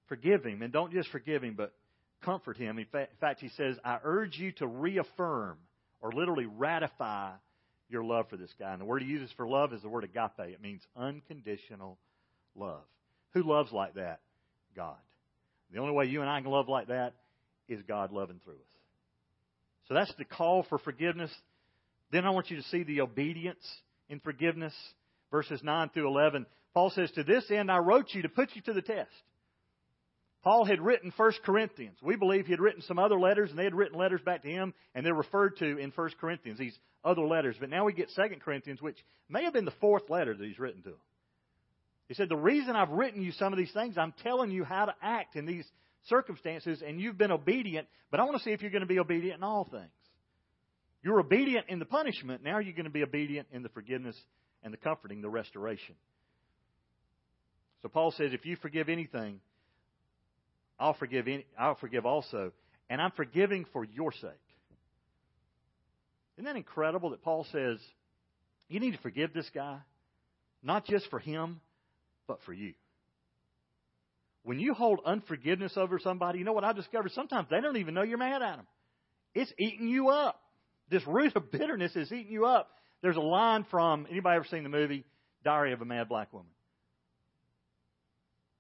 forgive 0.09 0.45
him. 0.45 0.63
And 0.63 0.73
don't 0.73 0.93
just 0.93 1.09
forgive 1.11 1.43
him, 1.43 1.55
but 1.57 1.73
comfort 2.25 2.57
him. 2.57 2.79
In 2.79 2.87
fact, 3.21 3.41
he 3.41 3.49
says, 3.51 3.77
I 3.85 3.99
urge 4.03 4.37
you 4.39 4.53
to 4.53 4.67
reaffirm 4.67 5.59
or 6.01 6.13
literally 6.13 6.47
ratify 6.47 7.33
your 7.89 8.05
love 8.05 8.29
for 8.29 8.37
this 8.37 8.53
guy. 8.59 8.73
And 8.73 8.81
the 8.81 8.85
word 8.85 9.03
he 9.03 9.09
uses 9.09 9.31
for 9.37 9.47
love 9.47 9.73
is 9.73 9.83
the 9.83 9.89
word 9.89 10.05
agape. 10.05 10.39
It 10.39 10.61
means 10.61 10.83
unconditional 10.97 11.99
love. 12.55 12.83
Who 13.35 13.43
loves 13.43 13.73
like 13.73 13.95
that? 13.95 14.21
God. 14.75 14.97
The 15.73 15.79
only 15.79 15.93
way 15.93 16.07
you 16.07 16.21
and 16.21 16.31
I 16.31 16.41
can 16.41 16.51
love 16.51 16.69
like 16.69 16.89
that 16.89 17.15
is 17.69 17.81
God 17.87 18.13
loving 18.13 18.41
through 18.45 18.55
us. 18.55 18.61
So 19.89 19.95
that's 19.95 20.13
the 20.19 20.25
call 20.25 20.65
for 20.69 20.79
forgiveness. 20.79 21.31
Then 22.13 22.25
I 22.25 22.31
want 22.31 22.51
you 22.51 22.57
to 22.57 22.63
see 22.65 22.83
the 22.83 23.01
obedience 23.01 23.65
in 24.09 24.21
forgiveness. 24.21 24.75
Verses 25.31 25.61
9 25.63 25.91
through 25.91 26.09
11. 26.09 26.47
Paul 26.73 26.91
says, 26.91 27.11
To 27.13 27.25
this 27.25 27.51
end 27.51 27.71
I 27.71 27.79
wrote 27.79 28.09
you 28.13 28.23
to 28.23 28.29
put 28.29 28.51
you 28.55 28.63
to 28.63 28.73
the 28.73 28.83
test 28.83 29.11
Paul 30.47 30.65
had 30.65 30.81
written 30.81 31.13
1 31.17 31.33
Corinthians. 31.45 31.99
We 32.01 32.15
believe 32.15 32.47
he 32.47 32.53
had 32.53 32.61
written 32.61 32.81
some 32.83 33.01
other 33.01 33.19
letters, 33.19 33.51
and 33.51 33.59
they 33.59 33.65
had 33.65 33.75
written 33.75 33.99
letters 33.99 34.21
back 34.25 34.43
to 34.43 34.49
him, 34.49 34.75
and 34.95 35.05
they're 35.05 35.13
referred 35.13 35.57
to 35.57 35.77
in 35.77 35.91
1 35.91 36.11
Corinthians, 36.21 36.57
these 36.57 36.79
other 37.05 37.23
letters. 37.23 37.57
But 37.59 37.69
now 37.69 37.85
we 37.85 37.93
get 37.93 38.13
2 38.15 38.23
Corinthians, 38.45 38.81
which 38.81 38.97
may 39.29 39.43
have 39.43 39.53
been 39.53 39.65
the 39.65 39.73
fourth 39.81 40.09
letter 40.09 40.37
that 40.37 40.47
he's 40.47 40.61
written 40.61 40.83
to 40.83 40.91
them. 40.91 40.99
He 42.07 42.15
said, 42.15 42.29
The 42.29 42.37
reason 42.37 42.77
I've 42.77 42.91
written 42.91 43.23
you 43.23 43.33
some 43.33 43.53
of 43.53 43.59
these 43.59 43.73
things, 43.73 43.99
I'm 43.99 44.15
telling 44.23 44.53
you 44.53 44.63
how 44.63 44.85
to 44.85 44.95
act 45.03 45.35
in 45.35 45.47
these 45.47 45.67
circumstances, 46.05 46.81
and 46.81 47.01
you've 47.01 47.19
been 47.19 47.33
obedient, 47.33 47.89
but 48.13 48.21
I 48.21 48.23
want 48.23 48.37
to 48.37 48.43
see 48.45 48.53
if 48.53 48.63
you're 48.63 48.71
going 48.71 48.83
to 48.83 48.87
be 48.87 49.01
obedient 49.01 49.39
in 49.39 49.43
all 49.43 49.65
things. 49.65 49.91
You're 51.03 51.19
obedient 51.19 51.67
in 51.71 51.81
the 51.81 51.87
punishment, 51.87 52.45
now 52.45 52.61
you're 52.61 52.73
going 52.73 52.85
to 52.85 52.91
be 52.91 53.03
obedient 53.03 53.49
in 53.51 53.65
the 53.65 53.69
forgiveness 53.71 54.17
and 54.63 54.73
the 54.73 54.79
comforting, 54.79 55.23
the 55.23 55.29
restoration. 55.29 55.97
So 57.83 57.89
Paul 57.89 58.13
says, 58.13 58.31
if 58.33 58.47
you 58.47 58.55
forgive 58.63 58.89
anything, 58.89 59.41
I'll 60.79 60.95
forgive 60.95 61.27
any, 61.27 61.47
I'll 61.59 61.77
forgive 61.77 62.07
also, 62.07 62.53
and 62.91 63.01
I'm 63.01 63.13
forgiving 63.13 63.67
for 63.73 63.85
your 63.85 64.13
sake. 64.13 64.31
Isn't 66.37 66.45
that 66.45 66.57
incredible 66.57 67.11
that 67.11 67.23
Paul 67.23 67.47
says, 67.51 67.79
you 68.69 68.81
need 68.81 68.93
to 68.93 68.99
forgive 68.99 69.33
this 69.33 69.49
guy, 69.55 69.79
not 70.63 70.85
just 70.85 71.09
for 71.09 71.19
him, 71.19 71.61
but 72.27 72.39
for 72.45 72.53
you. 72.53 72.75
When 74.43 74.61
you 74.61 74.75
hold 74.75 75.01
unforgiveness 75.05 75.73
over 75.77 75.99
somebody, 75.99 76.39
you 76.39 76.45
know 76.45 76.53
what 76.53 76.65
I 76.65 76.73
discovered? 76.73 77.13
Sometimes 77.13 77.49
they 77.51 77.61
don't 77.61 77.79
even 77.79 77.95
know 77.95 78.03
you're 78.03 78.19
mad 78.19 78.43
at 78.43 78.57
them. 78.57 78.67
It's 79.35 79.53
eating 79.59 79.89
you 79.89 80.11
up. 80.11 80.41
This 80.89 81.07
root 81.07 81.35
of 81.35 81.51
bitterness 81.51 81.97
is 81.97 82.13
eating 82.13 82.33
you 82.33 82.47
up. 82.47 82.71
There's 83.03 83.17
a 83.17 83.21
line 83.21 83.67
from 83.71 84.07
anybody 84.11 84.37
ever 84.37 84.47
seen 84.49 84.63
the 84.63 84.69
movie 84.69 85.05
Diary 85.45 85.73
of 85.73 85.81
a 85.81 85.85
Mad 85.85 86.09
Black 86.09 86.33
Woman? 86.33 86.51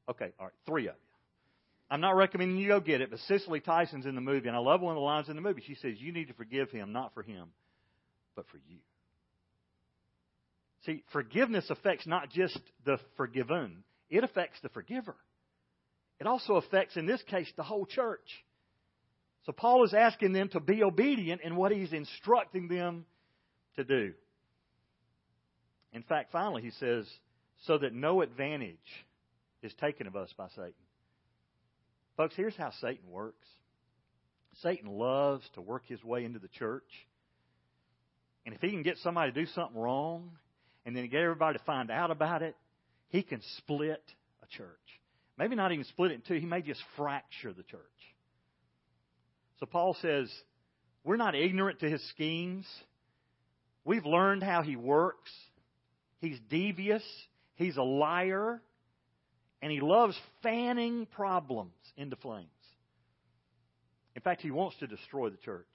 Okay, 0.08 0.32
all 0.38 0.46
right, 0.46 0.54
three 0.66 0.88
of 0.88 0.94
you. 0.94 1.05
I'm 1.90 2.00
not 2.00 2.16
recommending 2.16 2.56
you 2.58 2.68
go 2.68 2.80
get 2.80 3.00
it, 3.00 3.10
but 3.10 3.20
Cicely 3.20 3.60
Tyson's 3.60 4.06
in 4.06 4.16
the 4.16 4.20
movie, 4.20 4.48
and 4.48 4.56
I 4.56 4.60
love 4.60 4.80
one 4.80 4.92
of 4.92 4.96
the 4.96 5.04
lines 5.04 5.28
in 5.28 5.36
the 5.36 5.42
movie. 5.42 5.62
She 5.64 5.76
says, 5.76 5.94
You 5.98 6.12
need 6.12 6.28
to 6.28 6.34
forgive 6.34 6.70
him, 6.70 6.92
not 6.92 7.14
for 7.14 7.22
him, 7.22 7.48
but 8.34 8.46
for 8.48 8.58
you. 8.68 8.78
See, 10.84 11.02
forgiveness 11.12 11.66
affects 11.70 12.06
not 12.06 12.30
just 12.30 12.58
the 12.84 12.98
forgiven, 13.16 13.84
it 14.10 14.24
affects 14.24 14.58
the 14.62 14.68
forgiver. 14.68 15.16
It 16.18 16.26
also 16.26 16.54
affects, 16.54 16.96
in 16.96 17.06
this 17.06 17.22
case, 17.24 17.50
the 17.56 17.62
whole 17.62 17.86
church. 17.86 18.26
So 19.44 19.52
Paul 19.52 19.84
is 19.84 19.94
asking 19.94 20.32
them 20.32 20.48
to 20.50 20.60
be 20.60 20.82
obedient 20.82 21.42
in 21.42 21.56
what 21.56 21.72
he's 21.72 21.92
instructing 21.92 22.68
them 22.68 23.04
to 23.76 23.84
do. 23.84 24.12
In 25.92 26.02
fact, 26.02 26.32
finally, 26.32 26.62
he 26.62 26.70
says, 26.70 27.06
so 27.64 27.78
that 27.78 27.94
no 27.94 28.22
advantage 28.22 28.76
is 29.62 29.72
taken 29.80 30.06
of 30.06 30.16
us 30.16 30.32
by 30.36 30.48
Satan. 30.48 30.72
Folks, 32.16 32.34
here's 32.36 32.56
how 32.56 32.70
Satan 32.80 33.10
works 33.10 33.46
Satan 34.62 34.88
loves 34.88 35.44
to 35.54 35.60
work 35.60 35.82
his 35.86 36.02
way 36.02 36.24
into 36.24 36.38
the 36.38 36.48
church. 36.48 36.90
And 38.46 38.54
if 38.54 38.60
he 38.60 38.70
can 38.70 38.82
get 38.82 38.96
somebody 38.98 39.32
to 39.32 39.40
do 39.40 39.46
something 39.54 39.78
wrong 39.78 40.30
and 40.86 40.96
then 40.96 41.08
get 41.08 41.20
everybody 41.20 41.58
to 41.58 41.64
find 41.64 41.90
out 41.90 42.10
about 42.10 42.42
it, 42.42 42.56
he 43.08 43.22
can 43.22 43.42
split 43.58 44.02
a 44.42 44.46
church. 44.56 44.68
Maybe 45.36 45.56
not 45.56 45.72
even 45.72 45.84
split 45.84 46.12
it 46.12 46.14
in 46.14 46.20
two, 46.22 46.40
he 46.40 46.46
may 46.46 46.62
just 46.62 46.80
fracture 46.96 47.52
the 47.52 47.64
church. 47.64 47.80
So 49.60 49.66
Paul 49.66 49.96
says, 50.00 50.30
we're 51.04 51.16
not 51.16 51.34
ignorant 51.34 51.80
to 51.80 51.90
his 51.90 52.06
schemes. 52.10 52.66
We've 53.84 54.06
learned 54.06 54.42
how 54.42 54.62
he 54.62 54.76
works. 54.76 55.30
He's 56.20 56.38
devious. 56.48 57.02
He's 57.56 57.76
a 57.76 57.82
liar 57.82 58.62
and 59.62 59.72
he 59.72 59.80
loves 59.80 60.18
fanning 60.42 61.06
problems 61.06 61.72
into 61.96 62.16
flames. 62.16 62.48
In 64.14 64.22
fact, 64.22 64.40
he 64.40 64.50
wants 64.50 64.76
to 64.78 64.86
destroy 64.86 65.30
the 65.30 65.36
church. 65.38 65.66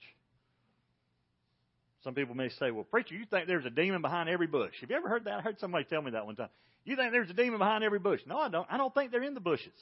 Some 2.03 2.15
people 2.15 2.33
may 2.33 2.49
say, 2.49 2.71
well, 2.71 2.83
preacher, 2.83 3.13
you 3.13 3.25
think 3.25 3.47
there's 3.47 3.65
a 3.65 3.69
demon 3.69 4.01
behind 4.01 4.27
every 4.27 4.47
bush. 4.47 4.73
Have 4.81 4.89
you 4.89 4.95
ever 4.95 5.07
heard 5.07 5.25
that? 5.25 5.33
I 5.33 5.41
heard 5.41 5.59
somebody 5.59 5.85
tell 5.85 6.01
me 6.01 6.11
that 6.11 6.25
one 6.25 6.35
time. 6.35 6.49
You 6.83 6.95
think 6.95 7.11
there's 7.11 7.29
a 7.29 7.33
demon 7.33 7.59
behind 7.59 7.83
every 7.83 7.99
bush? 7.99 8.21
No, 8.25 8.37
I 8.37 8.49
don't. 8.49 8.67
I 8.71 8.77
don't 8.77 8.93
think 8.93 9.11
they're 9.11 9.21
in 9.21 9.35
the 9.35 9.39
bushes. 9.39 9.73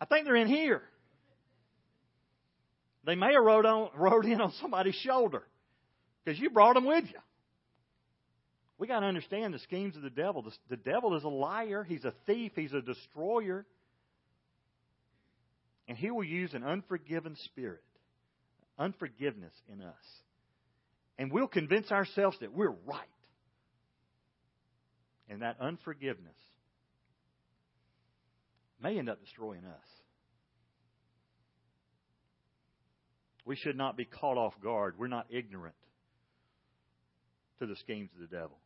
I 0.00 0.04
think 0.04 0.24
they're 0.24 0.36
in 0.36 0.46
here. 0.46 0.82
They 3.04 3.16
may 3.16 3.32
have 3.32 3.42
rode, 3.42 3.66
on, 3.66 3.90
rode 3.96 4.26
in 4.26 4.40
on 4.40 4.52
somebody's 4.60 4.94
shoulder 4.94 5.42
because 6.24 6.38
you 6.38 6.50
brought 6.50 6.74
them 6.74 6.84
with 6.84 7.04
you. 7.04 7.18
We 8.78 8.86
got 8.86 9.00
to 9.00 9.06
understand 9.06 9.52
the 9.52 9.58
schemes 9.58 9.96
of 9.96 10.02
the 10.02 10.10
devil. 10.10 10.42
The, 10.42 10.52
the 10.70 10.76
devil 10.76 11.16
is 11.16 11.24
a 11.24 11.28
liar, 11.28 11.84
he's 11.84 12.04
a 12.04 12.14
thief, 12.26 12.52
he's 12.54 12.72
a 12.72 12.80
destroyer. 12.80 13.66
And 15.88 15.96
he 15.96 16.10
will 16.10 16.24
use 16.24 16.54
an 16.54 16.62
unforgiven 16.62 17.34
spirit, 17.46 17.82
unforgiveness 18.78 19.54
in 19.72 19.82
us. 19.82 19.94
And 21.18 21.32
we'll 21.32 21.48
convince 21.48 21.90
ourselves 21.90 22.36
that 22.40 22.52
we're 22.52 22.70
right. 22.86 23.08
And 25.28 25.42
that 25.42 25.56
unforgiveness 25.60 26.36
may 28.80 28.98
end 28.98 29.08
up 29.08 29.20
destroying 29.20 29.64
us. 29.64 29.86
We 33.44 33.56
should 33.56 33.76
not 33.76 33.96
be 33.96 34.04
caught 34.04 34.36
off 34.36 34.54
guard. 34.62 34.94
We're 34.98 35.08
not 35.08 35.26
ignorant 35.30 35.74
to 37.58 37.66
the 37.66 37.76
schemes 37.76 38.10
of 38.14 38.20
the 38.20 38.36
devil. 38.36 38.58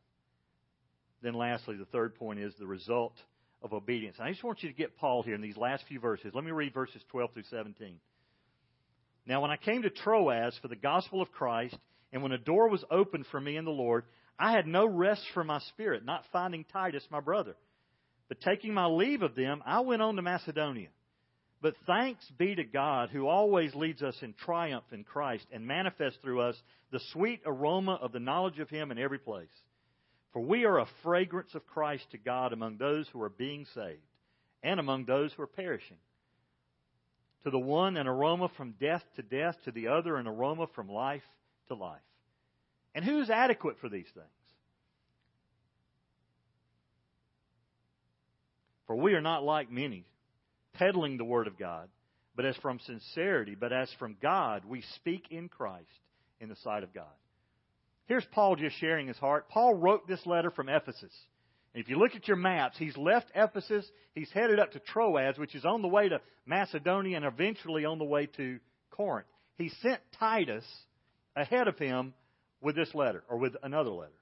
Then, 1.23 1.33
lastly, 1.35 1.77
the 1.77 1.85
third 1.85 2.15
point 2.15 2.39
is 2.39 2.53
the 2.59 2.67
result 2.67 3.13
of 3.61 3.71
obedience. 3.71 4.17
I 4.19 4.29
just 4.29 4.43
want 4.43 4.61
you 4.61 4.69
to 4.69 4.75
get 4.75 4.97
Paul 4.97 5.23
here 5.23 5.35
in 5.35 5.41
these 5.41 5.55
last 5.55 5.85
few 5.87 6.01
verses. 6.01 6.33
Let 6.35 6.43
me 6.43 6.51
read 6.51 6.73
verses 6.73 7.01
12 7.11 7.31
through 7.33 7.43
17. 7.49 7.95
Now, 9.25 9.41
when 9.41 9.49
I 9.49 9.55
came 9.55 9.83
to 9.83 9.89
Troas 9.89 10.53
for 10.61 10.67
the 10.67 10.75
gospel 10.75 11.21
of 11.21 11.31
Christ, 11.31 11.77
and 12.11 12.21
when 12.21 12.33
a 12.33 12.37
door 12.37 12.67
was 12.67 12.83
opened 12.91 13.25
for 13.31 13.39
me 13.39 13.55
in 13.55 13.63
the 13.63 13.71
Lord, 13.71 14.03
I 14.37 14.51
had 14.51 14.67
no 14.67 14.85
rest 14.85 15.23
for 15.33 15.45
my 15.45 15.59
spirit, 15.69 16.03
not 16.03 16.25
finding 16.33 16.65
Titus, 16.65 17.07
my 17.09 17.21
brother. 17.21 17.55
But 18.27 18.41
taking 18.41 18.73
my 18.73 18.87
leave 18.87 19.21
of 19.21 19.33
them, 19.33 19.63
I 19.65 19.79
went 19.79 20.01
on 20.01 20.17
to 20.17 20.21
Macedonia. 20.21 20.89
But 21.61 21.75
thanks 21.87 22.29
be 22.37 22.53
to 22.55 22.65
God 22.65 23.11
who 23.11 23.27
always 23.27 23.73
leads 23.73 24.03
us 24.03 24.17
in 24.21 24.33
triumph 24.43 24.83
in 24.91 25.05
Christ 25.05 25.45
and 25.53 25.65
manifests 25.65 26.19
through 26.21 26.41
us 26.41 26.61
the 26.91 26.99
sweet 27.13 27.39
aroma 27.45 27.93
of 28.01 28.11
the 28.11 28.19
knowledge 28.19 28.59
of 28.59 28.69
Him 28.69 28.91
in 28.91 28.99
every 28.99 29.19
place. 29.19 29.47
For 30.33 30.41
we 30.41 30.65
are 30.65 30.79
a 30.79 30.87
fragrance 31.03 31.53
of 31.53 31.65
Christ 31.67 32.05
to 32.11 32.17
God 32.17 32.53
among 32.53 32.77
those 32.77 33.07
who 33.09 33.21
are 33.21 33.29
being 33.29 33.65
saved 33.75 34.01
and 34.63 34.79
among 34.79 35.05
those 35.05 35.31
who 35.33 35.43
are 35.43 35.47
perishing. 35.47 35.97
To 37.43 37.51
the 37.51 37.59
one, 37.59 37.97
an 37.97 38.07
aroma 38.07 38.49
from 38.57 38.75
death 38.79 39.03
to 39.15 39.21
death, 39.21 39.55
to 39.65 39.71
the 39.71 39.89
other, 39.89 40.15
an 40.15 40.27
aroma 40.27 40.67
from 40.73 40.89
life 40.89 41.23
to 41.67 41.75
life. 41.75 41.99
And 42.95 43.05
who 43.05 43.21
is 43.21 43.29
adequate 43.29 43.77
for 43.79 43.89
these 43.89 44.07
things? 44.13 44.27
For 48.87 48.95
we 48.95 49.13
are 49.13 49.21
not 49.21 49.43
like 49.43 49.71
many, 49.71 50.05
peddling 50.73 51.17
the 51.17 51.25
Word 51.25 51.47
of 51.47 51.57
God, 51.59 51.89
but 52.35 52.45
as 52.45 52.55
from 52.57 52.79
sincerity, 52.79 53.55
but 53.55 53.73
as 53.73 53.89
from 53.99 54.17
God, 54.21 54.63
we 54.65 54.83
speak 54.95 55.27
in 55.29 55.49
Christ 55.49 55.87
in 56.39 56.49
the 56.49 56.55
sight 56.57 56.83
of 56.83 56.93
God. 56.93 57.05
Here's 58.05 58.25
Paul 58.31 58.55
just 58.55 58.77
sharing 58.77 59.07
his 59.07 59.17
heart. 59.17 59.49
Paul 59.49 59.75
wrote 59.75 60.07
this 60.07 60.25
letter 60.25 60.51
from 60.51 60.69
Ephesus. 60.69 61.13
If 61.73 61.89
you 61.89 61.97
look 61.97 62.15
at 62.15 62.27
your 62.27 62.37
maps, 62.37 62.77
he's 62.77 62.95
left 62.97 63.31
Ephesus, 63.33 63.89
he's 64.13 64.29
headed 64.31 64.59
up 64.59 64.73
to 64.73 64.79
Troas, 64.79 65.37
which 65.37 65.55
is 65.55 65.65
on 65.65 65.81
the 65.81 65.87
way 65.87 66.07
to 66.09 66.21
Macedonia 66.45 67.17
and 67.17 67.25
eventually 67.25 67.85
on 67.85 67.97
the 67.97 68.05
way 68.05 68.27
to 68.37 68.59
Corinth. 68.91 69.27
He 69.55 69.69
sent 69.81 69.99
Titus 70.19 70.65
ahead 71.35 71.67
of 71.67 71.77
him 71.79 72.13
with 72.61 72.75
this 72.75 72.93
letter, 72.93 73.23
or 73.29 73.37
with 73.37 73.55
another 73.63 73.89
letter. 73.89 74.13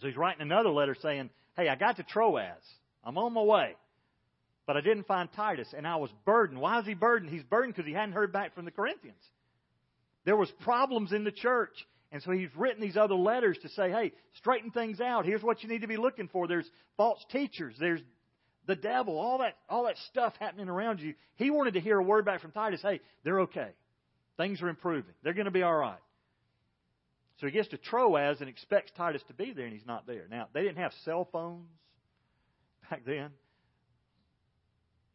So 0.00 0.06
he's 0.06 0.16
writing 0.16 0.42
another 0.42 0.70
letter 0.70 0.96
saying, 1.00 1.30
Hey, 1.56 1.68
I 1.68 1.74
got 1.74 1.96
to 1.96 2.04
Troas. 2.04 2.62
I'm 3.02 3.18
on 3.18 3.32
my 3.32 3.42
way. 3.42 3.74
But 4.66 4.76
I 4.76 4.80
didn't 4.80 5.06
find 5.06 5.28
Titus, 5.34 5.68
and 5.76 5.86
I 5.86 5.96
was 5.96 6.10
burdened. 6.24 6.60
Why 6.60 6.78
is 6.78 6.86
he 6.86 6.94
burdened? 6.94 7.32
He's 7.32 7.42
burdened 7.42 7.74
because 7.74 7.88
he 7.88 7.94
hadn't 7.94 8.12
heard 8.12 8.32
back 8.32 8.54
from 8.54 8.64
the 8.64 8.70
Corinthians. 8.70 9.22
There 10.24 10.36
was 10.36 10.50
problems 10.60 11.12
in 11.12 11.24
the 11.24 11.32
church. 11.32 11.72
And 12.10 12.22
so 12.22 12.30
he's 12.30 12.48
written 12.56 12.80
these 12.80 12.96
other 12.96 13.14
letters 13.14 13.58
to 13.62 13.68
say, 13.70 13.90
hey, 13.90 14.12
straighten 14.38 14.70
things 14.70 15.00
out. 15.00 15.26
Here's 15.26 15.42
what 15.42 15.62
you 15.62 15.68
need 15.68 15.82
to 15.82 15.88
be 15.88 15.98
looking 15.98 16.28
for. 16.28 16.46
There's 16.48 16.68
false 16.96 17.22
teachers. 17.30 17.74
There's 17.78 18.00
the 18.66 18.76
devil, 18.76 19.18
all 19.18 19.38
that, 19.38 19.56
all 19.68 19.84
that 19.84 19.96
stuff 20.10 20.34
happening 20.40 20.68
around 20.68 21.00
you. 21.00 21.14
He 21.36 21.50
wanted 21.50 21.74
to 21.74 21.80
hear 21.80 21.98
a 21.98 22.02
word 22.02 22.24
back 22.24 22.40
from 22.40 22.52
Titus. 22.52 22.80
Hey, 22.82 23.00
they're 23.24 23.40
okay. 23.40 23.70
Things 24.36 24.62
are 24.62 24.68
improving. 24.68 25.12
They're 25.22 25.34
going 25.34 25.46
to 25.46 25.50
be 25.50 25.62
all 25.62 25.74
right. 25.74 25.98
So 27.40 27.46
he 27.46 27.52
gets 27.52 27.68
to 27.68 27.78
Troas 27.78 28.40
and 28.40 28.48
expects 28.48 28.90
Titus 28.96 29.22
to 29.28 29.34
be 29.34 29.52
there, 29.52 29.64
and 29.64 29.72
he's 29.72 29.86
not 29.86 30.06
there. 30.06 30.26
Now, 30.30 30.48
they 30.52 30.62
didn't 30.62 30.78
have 30.78 30.92
cell 31.04 31.28
phones 31.30 31.68
back 32.90 33.04
then. 33.04 33.30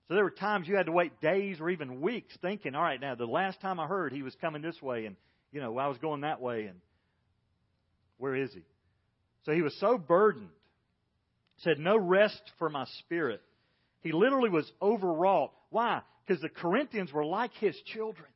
So 0.08 0.16
there 0.16 0.24
were 0.24 0.32
times 0.32 0.68
you 0.68 0.76
had 0.76 0.86
to 0.86 0.92
wait 0.92 1.20
days 1.22 1.60
or 1.60 1.70
even 1.70 2.02
weeks 2.02 2.36
thinking, 2.42 2.76
all 2.76 2.82
right, 2.82 3.00
now 3.00 3.16
the 3.16 3.26
last 3.26 3.62
time 3.62 3.80
I 3.80 3.88
heard 3.88 4.14
he 4.14 4.22
was 4.22 4.36
coming 4.36 4.62
this 4.62 4.82
way, 4.82 5.06
and 5.06 5.16
you 5.54 5.62
know, 5.62 5.78
I 5.78 5.88
was 5.88 5.98
going 6.00 6.22
that 6.22 6.42
way 6.42 6.66
and 6.66 6.80
where 8.18 8.36
is 8.36 8.52
he? 8.54 8.64
So 9.46 9.54
he 9.54 9.62
was 9.62 9.76
so 9.80 9.98
burdened. 9.98 10.50
Said, 11.58 11.80
no 11.80 11.98
rest 11.98 12.42
for 12.58 12.70
my 12.70 12.86
spirit. 13.00 13.42
He 14.02 14.12
literally 14.12 14.50
was 14.50 14.70
overwrought. 14.82 15.52
Why? 15.70 16.02
Because 16.26 16.42
the 16.42 16.50
Corinthians 16.50 17.14
were 17.14 17.24
like 17.24 17.52
his 17.60 17.76
children. 17.94 18.28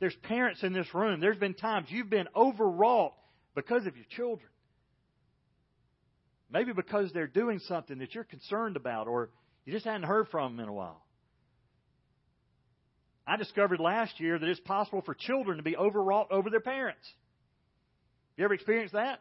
There's 0.00 0.16
parents 0.22 0.62
in 0.62 0.72
this 0.72 0.92
room. 0.94 1.20
There's 1.20 1.38
been 1.38 1.54
times 1.54 1.88
you've 1.90 2.10
been 2.10 2.28
overwrought 2.34 3.14
because 3.54 3.86
of 3.86 3.96
your 3.96 4.06
children. 4.16 4.48
Maybe 6.50 6.72
because 6.72 7.10
they're 7.12 7.26
doing 7.26 7.60
something 7.60 7.98
that 7.98 8.14
you're 8.14 8.24
concerned 8.24 8.76
about 8.76 9.06
or 9.06 9.30
you 9.64 9.72
just 9.72 9.84
hadn't 9.84 10.04
heard 10.04 10.28
from 10.28 10.56
them 10.56 10.64
in 10.64 10.68
a 10.68 10.72
while. 10.72 11.02
I 13.28 13.36
discovered 13.36 13.78
last 13.78 14.18
year 14.20 14.38
that 14.38 14.48
it's 14.48 14.58
possible 14.60 15.02
for 15.02 15.14
children 15.14 15.58
to 15.58 15.62
be 15.62 15.76
overwrought 15.76 16.32
over 16.32 16.48
their 16.48 16.60
parents. 16.60 17.06
You 18.38 18.44
ever 18.44 18.54
experienced 18.54 18.94
that? 18.94 19.20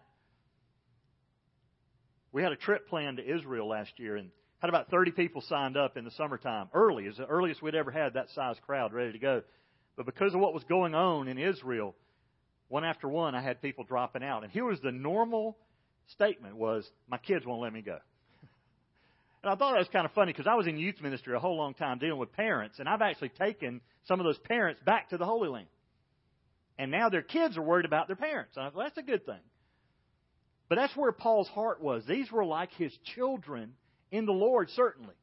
We 2.31 2.41
had 2.41 2.53
a 2.53 2.55
trip 2.55 2.87
planned 2.87 3.17
to 3.17 3.35
Israel 3.35 3.67
last 3.67 3.91
year 3.97 4.15
and 4.15 4.29
had 4.59 4.69
about 4.69 4.89
30 4.89 5.11
people 5.11 5.41
signed 5.41 5.75
up 5.75 5.97
in 5.97 6.05
the 6.05 6.11
summertime. 6.11 6.69
Early, 6.73 7.03
is 7.03 7.17
the 7.17 7.25
earliest 7.25 7.61
we'd 7.61 7.75
ever 7.75 7.91
had 7.91 8.13
that 8.13 8.29
size 8.29 8.55
crowd 8.65 8.93
ready 8.93 9.11
to 9.11 9.19
go. 9.19 9.41
But 9.97 10.05
because 10.05 10.33
of 10.33 10.39
what 10.39 10.53
was 10.53 10.63
going 10.63 10.95
on 10.95 11.27
in 11.27 11.37
Israel, 11.37 11.93
one 12.69 12.85
after 12.85 13.09
one, 13.09 13.35
I 13.35 13.41
had 13.41 13.61
people 13.61 13.83
dropping 13.83 14.23
out. 14.23 14.43
And 14.43 14.51
here 14.53 14.63
was 14.63 14.79
the 14.79 14.91
normal 14.91 15.57
statement 16.13 16.55
was, 16.55 16.89
my 17.09 17.17
kids 17.17 17.45
won't 17.45 17.61
let 17.61 17.73
me 17.73 17.81
go. 17.81 17.97
And 19.43 19.51
I 19.51 19.55
thought 19.55 19.73
that 19.73 19.79
was 19.79 19.87
kind 19.89 20.05
of 20.05 20.11
funny 20.13 20.33
because 20.33 20.47
I 20.47 20.55
was 20.55 20.67
in 20.67 20.77
youth 20.77 21.01
ministry 21.01 21.35
a 21.35 21.39
whole 21.39 21.57
long 21.57 21.73
time 21.73 21.99
dealing 21.99 22.19
with 22.19 22.33
parents, 22.33 22.79
and 22.79 22.89
I've 22.89 23.01
actually 23.01 23.29
taken 23.29 23.81
some 24.05 24.19
of 24.19 24.25
those 24.25 24.39
parents 24.39 24.81
back 24.83 25.09
to 25.09 25.17
the 25.17 25.25
Holy 25.25 25.49
Land. 25.49 25.67
And 26.79 26.91
now 26.91 27.09
their 27.09 27.21
kids 27.21 27.57
are 27.57 27.61
worried 27.61 27.85
about 27.85 28.07
their 28.07 28.15
parents. 28.15 28.55
And 28.55 28.65
I 28.65 28.69
thought, 28.69 28.83
that's 28.83 28.97
a 28.97 29.03
good 29.03 29.25
thing. 29.25 29.39
But 30.69 30.75
that's 30.75 30.95
where 30.95 31.11
Paul's 31.11 31.47
heart 31.47 31.81
was. 31.81 32.03
These 32.05 32.31
were 32.31 32.45
like 32.45 32.71
his 32.73 32.95
children 33.15 33.73
in 34.11 34.25
the 34.25 34.33
Lord, 34.33 34.69
certainly. 34.71 35.15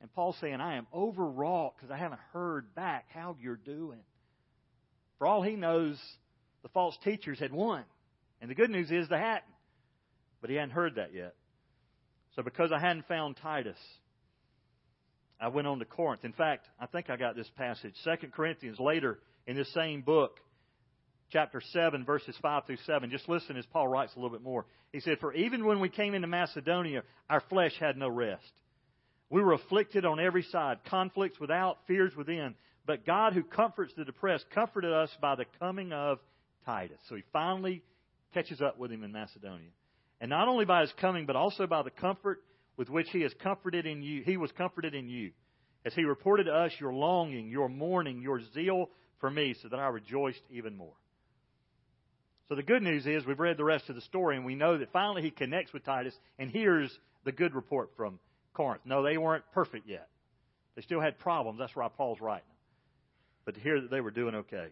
And 0.00 0.12
Paul's 0.12 0.36
saying, 0.40 0.60
I 0.60 0.76
am 0.76 0.86
overwrought 0.94 1.76
because 1.76 1.90
I 1.90 1.96
haven't 1.96 2.20
heard 2.32 2.74
back 2.74 3.06
how 3.08 3.36
you're 3.40 3.56
doing. 3.56 4.00
For 5.18 5.26
all 5.26 5.42
he 5.42 5.56
knows, 5.56 5.98
the 6.62 6.68
false 6.68 6.96
teachers 7.02 7.38
had 7.38 7.52
won. 7.52 7.84
And 8.40 8.50
the 8.50 8.54
good 8.54 8.70
news 8.70 8.90
is 8.90 9.08
they 9.08 9.18
hadn't. 9.18 9.44
But 10.40 10.50
he 10.50 10.56
hadn't 10.56 10.70
heard 10.70 10.96
that 10.96 11.14
yet. 11.14 11.34
So 12.36 12.42
because 12.42 12.70
I 12.70 12.78
hadn't 12.78 13.08
found 13.08 13.36
Titus, 13.38 13.78
I 15.40 15.48
went 15.48 15.66
on 15.66 15.78
to 15.78 15.84
Corinth. 15.84 16.24
In 16.24 16.32
fact, 16.32 16.66
I 16.78 16.86
think 16.86 17.10
I 17.10 17.16
got 17.16 17.34
this 17.34 17.50
passage. 17.56 17.94
Second 18.04 18.32
Corinthians 18.32 18.78
later 18.78 19.18
in 19.46 19.56
this 19.56 19.72
same 19.72 20.02
book, 20.02 20.38
chapter 21.30 21.60
7, 21.72 22.04
verses 22.04 22.36
5 22.40 22.66
through 22.66 22.76
7. 22.86 23.10
Just 23.10 23.28
listen 23.28 23.56
as 23.56 23.66
Paul 23.66 23.88
writes 23.88 24.12
a 24.14 24.18
little 24.18 24.30
bit 24.30 24.42
more. 24.42 24.66
He 24.92 25.00
said, 25.00 25.18
For 25.18 25.32
even 25.32 25.64
when 25.64 25.80
we 25.80 25.88
came 25.88 26.14
into 26.14 26.28
Macedonia, 26.28 27.02
our 27.28 27.40
flesh 27.48 27.72
had 27.80 27.96
no 27.96 28.08
rest. 28.08 28.42
We 29.28 29.42
were 29.42 29.54
afflicted 29.54 30.04
on 30.04 30.20
every 30.20 30.44
side, 30.44 30.78
conflicts 30.88 31.40
without, 31.40 31.78
fears 31.86 32.14
within. 32.14 32.54
But 32.86 33.04
God, 33.04 33.32
who 33.32 33.42
comforts 33.42 33.92
the 33.96 34.04
depressed, 34.04 34.46
comforted 34.54 34.92
us 34.92 35.10
by 35.20 35.34
the 35.34 35.46
coming 35.58 35.92
of 35.92 36.18
Titus. 36.64 36.98
So 37.08 37.16
he 37.16 37.24
finally 37.32 37.82
catches 38.32 38.60
up 38.60 38.78
with 38.78 38.92
him 38.92 39.02
in 39.02 39.10
Macedonia. 39.10 39.70
And 40.20 40.30
not 40.30 40.48
only 40.48 40.64
by 40.64 40.82
his 40.82 40.92
coming, 41.00 41.26
but 41.26 41.36
also 41.36 41.66
by 41.66 41.82
the 41.82 41.90
comfort 41.90 42.42
with 42.76 42.88
which 42.88 43.08
he 43.10 43.22
has 43.22 43.32
comforted 43.42 43.86
in 43.86 44.02
you. 44.02 44.22
He 44.22 44.36
was 44.36 44.50
comforted 44.52 44.94
in 44.94 45.08
you. 45.08 45.32
As 45.84 45.94
he 45.94 46.04
reported 46.04 46.44
to 46.44 46.52
us 46.52 46.72
your 46.80 46.92
longing, 46.92 47.48
your 47.48 47.68
mourning, 47.68 48.22
your 48.22 48.40
zeal 48.54 48.90
for 49.20 49.30
me, 49.30 49.54
so 49.62 49.68
that 49.68 49.78
I 49.78 49.88
rejoiced 49.88 50.42
even 50.50 50.76
more. 50.76 50.94
So 52.48 52.54
the 52.54 52.62
good 52.62 52.82
news 52.82 53.06
is 53.06 53.26
we've 53.26 53.38
read 53.38 53.56
the 53.56 53.64
rest 53.64 53.88
of 53.88 53.94
the 53.94 54.02
story 54.02 54.36
and 54.36 54.44
we 54.44 54.54
know 54.54 54.78
that 54.78 54.92
finally 54.92 55.22
he 55.22 55.30
connects 55.30 55.72
with 55.72 55.84
Titus 55.84 56.14
and 56.38 56.50
hears 56.50 56.96
the 57.24 57.32
good 57.32 57.54
report 57.54 57.90
from 57.96 58.20
Corinth. 58.54 58.82
No, 58.84 59.02
they 59.02 59.18
weren't 59.18 59.44
perfect 59.52 59.88
yet. 59.88 60.08
They 60.76 60.82
still 60.82 61.00
had 61.00 61.18
problems. 61.18 61.58
That's 61.58 61.74
why 61.74 61.88
Paul's 61.88 62.20
writing. 62.20 62.44
But 63.44 63.54
to 63.54 63.60
hear 63.60 63.80
that 63.80 63.90
they 63.90 64.00
were 64.00 64.10
doing 64.10 64.34
okay. 64.36 64.68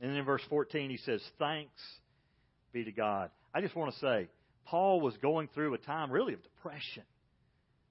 And 0.00 0.10
then 0.10 0.16
in 0.16 0.24
verse 0.24 0.42
14 0.50 0.90
he 0.90 0.96
says, 0.98 1.22
Thanks 1.38 1.80
be 2.72 2.84
to 2.84 2.92
God. 2.92 3.30
I 3.54 3.60
just 3.60 3.74
want 3.74 3.92
to 3.92 3.98
say, 3.98 4.28
Paul 4.66 5.00
was 5.00 5.16
going 5.18 5.48
through 5.54 5.74
a 5.74 5.78
time 5.78 6.10
really 6.10 6.34
of 6.34 6.42
depression. 6.42 7.02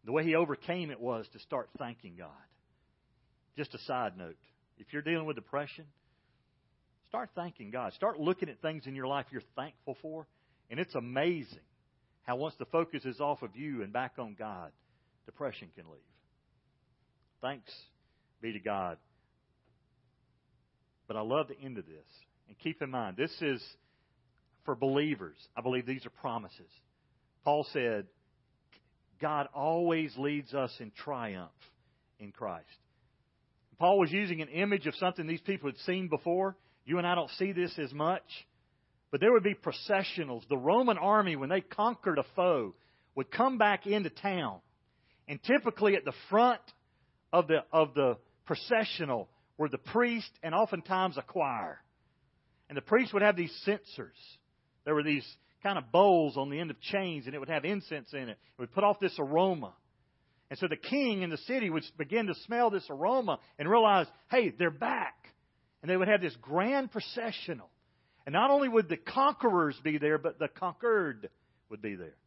The 0.06 0.12
way 0.12 0.24
he 0.24 0.36
overcame 0.36 0.92
it 0.92 1.00
was 1.00 1.26
to 1.34 1.40
start 1.40 1.70
thanking 1.78 2.16
God. 2.18 2.30
Just 3.58 3.74
a 3.76 3.80
side 3.80 4.18
note. 4.18 4.38
If 4.78 4.88
you're 4.94 5.02
dealing 5.02 5.26
with 5.26 5.36
depression, 5.36 5.86
Start 7.10 7.32
thanking 7.36 7.72
God. 7.72 7.94
Start 7.94 8.20
looking 8.20 8.50
at 8.50 8.62
things 8.62 8.86
in 8.86 8.96
your 8.96 9.08
life 9.08 9.26
you're 9.32 9.42
thankful 9.56 9.98
for. 10.02 10.28
And 10.70 10.80
it's 10.80 10.94
amazing 10.94 11.60
how 12.24 12.36
once 12.36 12.54
the 12.60 12.66
focus 12.66 13.04
is 13.04 13.20
off 13.20 13.42
of 13.42 13.56
you 13.56 13.82
and 13.82 13.92
back 13.92 14.14
on 14.20 14.36
God, 14.38 14.72
depression 15.26 15.70
can 15.76 15.86
leave. 15.86 16.00
Thanks 17.42 17.72
be 18.42 18.54
to 18.54 18.60
God. 18.60 18.98
But 21.08 21.18
I 21.18 21.22
love 21.22 21.48
the 21.48 21.60
end 21.60 21.80
of 21.80 21.88
this. 21.88 22.06
And 22.48 22.58
keep 22.60 22.84
in 22.84 22.92
mind, 22.92 23.18
this 23.18 23.36
is 23.42 23.60
for 24.70 24.76
believers. 24.76 25.36
I 25.58 25.62
believe 25.62 25.88
these 25.88 26.06
are 26.06 26.12
promises. 26.12 26.70
Paul 27.44 27.66
said, 27.74 28.06
God 29.20 29.48
always 29.52 30.16
leads 30.16 30.54
us 30.54 30.72
in 30.80 30.92
triumph 30.92 31.50
in 32.20 32.32
Christ. 32.32 32.68
Paul 33.80 33.98
was 33.98 34.12
using 34.12 34.44
an 34.44 34.48
image 34.50 34.86
of 34.86 34.94
something 34.94 35.26
these 35.26 35.42
people 35.42 35.72
had 35.72 35.80
seen 35.88 36.08
before. 36.08 36.56
You 36.86 37.00
and 37.00 37.08
I 37.08 37.16
don't 37.16 37.32
see 37.32 37.52
this 37.52 37.80
as 37.80 37.92
much. 37.92 38.22
But 39.10 39.22
there 39.22 39.32
would 39.32 39.42
be 39.42 39.56
processionals. 39.56 40.48
The 40.50 40.58
Roman 40.58 41.00
army, 41.00 41.36
when 41.36 41.50
they 41.50 41.62
conquered 41.62 42.20
a 42.20 42.26
foe, 42.36 42.76
would 43.16 43.32
come 43.32 43.58
back 43.58 43.88
into 43.88 44.12
town. 44.12 44.60
And 45.28 45.42
typically 45.42 45.96
at 45.96 46.06
the 46.06 46.14
front 46.30 46.62
of 47.34 47.48
the, 47.48 47.64
of 47.74 47.96
the 47.96 48.18
processional 48.46 49.30
were 49.58 49.68
the 49.68 49.80
priest 49.80 50.30
and 50.44 50.54
oftentimes 50.54 51.18
a 51.18 51.24
choir. 51.24 51.82
And 52.70 52.78
the 52.78 52.84
priest 52.84 53.14
would 53.14 53.24
have 53.24 53.36
these 53.36 53.52
censers. 53.66 54.14
There 54.90 54.96
were 54.96 55.04
these 55.04 55.38
kind 55.62 55.78
of 55.78 55.92
bowls 55.92 56.36
on 56.36 56.50
the 56.50 56.60
end 56.60 56.72
of 56.72 56.82
chains, 56.82 57.28
and 57.28 57.36
it 57.36 57.38
would 57.38 57.48
have 57.48 57.64
incense 57.64 58.12
in 58.12 58.28
it. 58.28 58.40
It 58.58 58.58
would 58.58 58.72
put 58.72 58.84
off 58.84 59.00
this 59.00 59.14
aroma. 59.20 59.76
And 60.50 60.58
so 60.58 60.68
the 60.68 60.78
king 60.78 61.22
in 61.22 61.30
the 61.30 61.38
city 61.38 61.70
would 61.70 61.84
begin 61.96 62.26
to 62.26 62.34
smell 62.48 62.72
this 62.72 62.88
aroma 62.90 63.38
and 63.60 63.70
realize, 63.70 64.08
hey, 64.32 64.50
they're 64.50 64.72
back. 64.72 65.14
And 65.84 65.92
they 65.92 65.96
would 65.96 66.08
have 66.08 66.22
this 66.22 66.36
grand 66.42 66.92
processional. 66.92 67.70
And 68.26 68.34
not 68.34 68.50
only 68.50 68.68
would 68.68 68.90
the 68.90 68.98
conquerors 68.98 69.80
be 69.84 70.00
there, 70.00 70.18
but 70.18 70.40
the 70.40 70.48
conquered 70.48 71.30
would 71.70 71.84
be 71.84 71.94
there. 71.94 72.18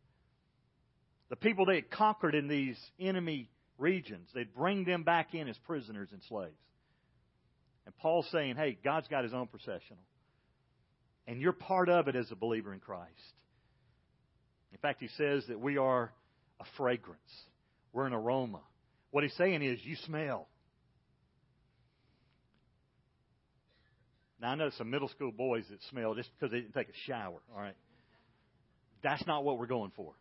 The 1.31 1.35
people 1.35 1.67
they 1.67 1.75
had 1.75 1.91
conquered 1.91 2.37
in 2.37 2.47
these 2.47 2.79
enemy 3.01 3.51
regions, 3.77 4.29
they'd 4.37 4.55
bring 4.55 4.85
them 4.85 5.03
back 5.03 5.35
in 5.35 5.49
as 5.49 5.59
prisoners 5.67 6.11
and 6.13 6.23
slaves. 6.29 6.55
And 7.87 7.97
Paul's 7.97 8.29
saying, 8.31 8.55
hey, 8.55 8.79
God's 8.85 9.09
got 9.09 9.25
his 9.25 9.35
own 9.35 9.49
processional. 9.49 10.05
And 11.27 11.41
you're 11.41 11.53
part 11.53 11.89
of 11.89 12.09
it 12.09 12.17
as 12.17 12.31
a 12.31 12.37
believer 12.37 12.73
in 12.73 12.81
Christ. 12.81 13.11
In 14.73 14.79
fact, 14.79 15.01
he 15.01 15.09
says 15.17 15.45
that 15.49 15.61
we 15.61 15.77
are 15.77 16.13
a 16.61 16.65
fragrance. 16.77 17.21
We're 17.93 18.07
an 18.07 18.13
aroma. 18.13 18.61
What 19.11 19.23
he's 19.23 19.35
saying 19.37 19.63
is, 19.63 19.79
you 19.85 19.97
smell. 20.07 20.49
Now, 24.41 24.51
I 24.51 24.55
know 24.57 24.71
some 24.77 24.91
middle 24.91 25.09
school 25.09 25.31
boys 25.31 25.65
that 25.71 25.79
smell 25.91 26.15
just 26.15 26.31
because 26.35 26.51
they 26.51 26.61
didn't 26.61 26.75
take 26.75 26.89
a 26.89 27.07
shower, 27.07 27.39
all 27.55 27.61
right? 27.61 27.77
That's 29.03 29.25
not 29.27 29.45
what 29.45 29.59
we're 29.59 29.67
going 29.67 29.93
for. 29.95 30.15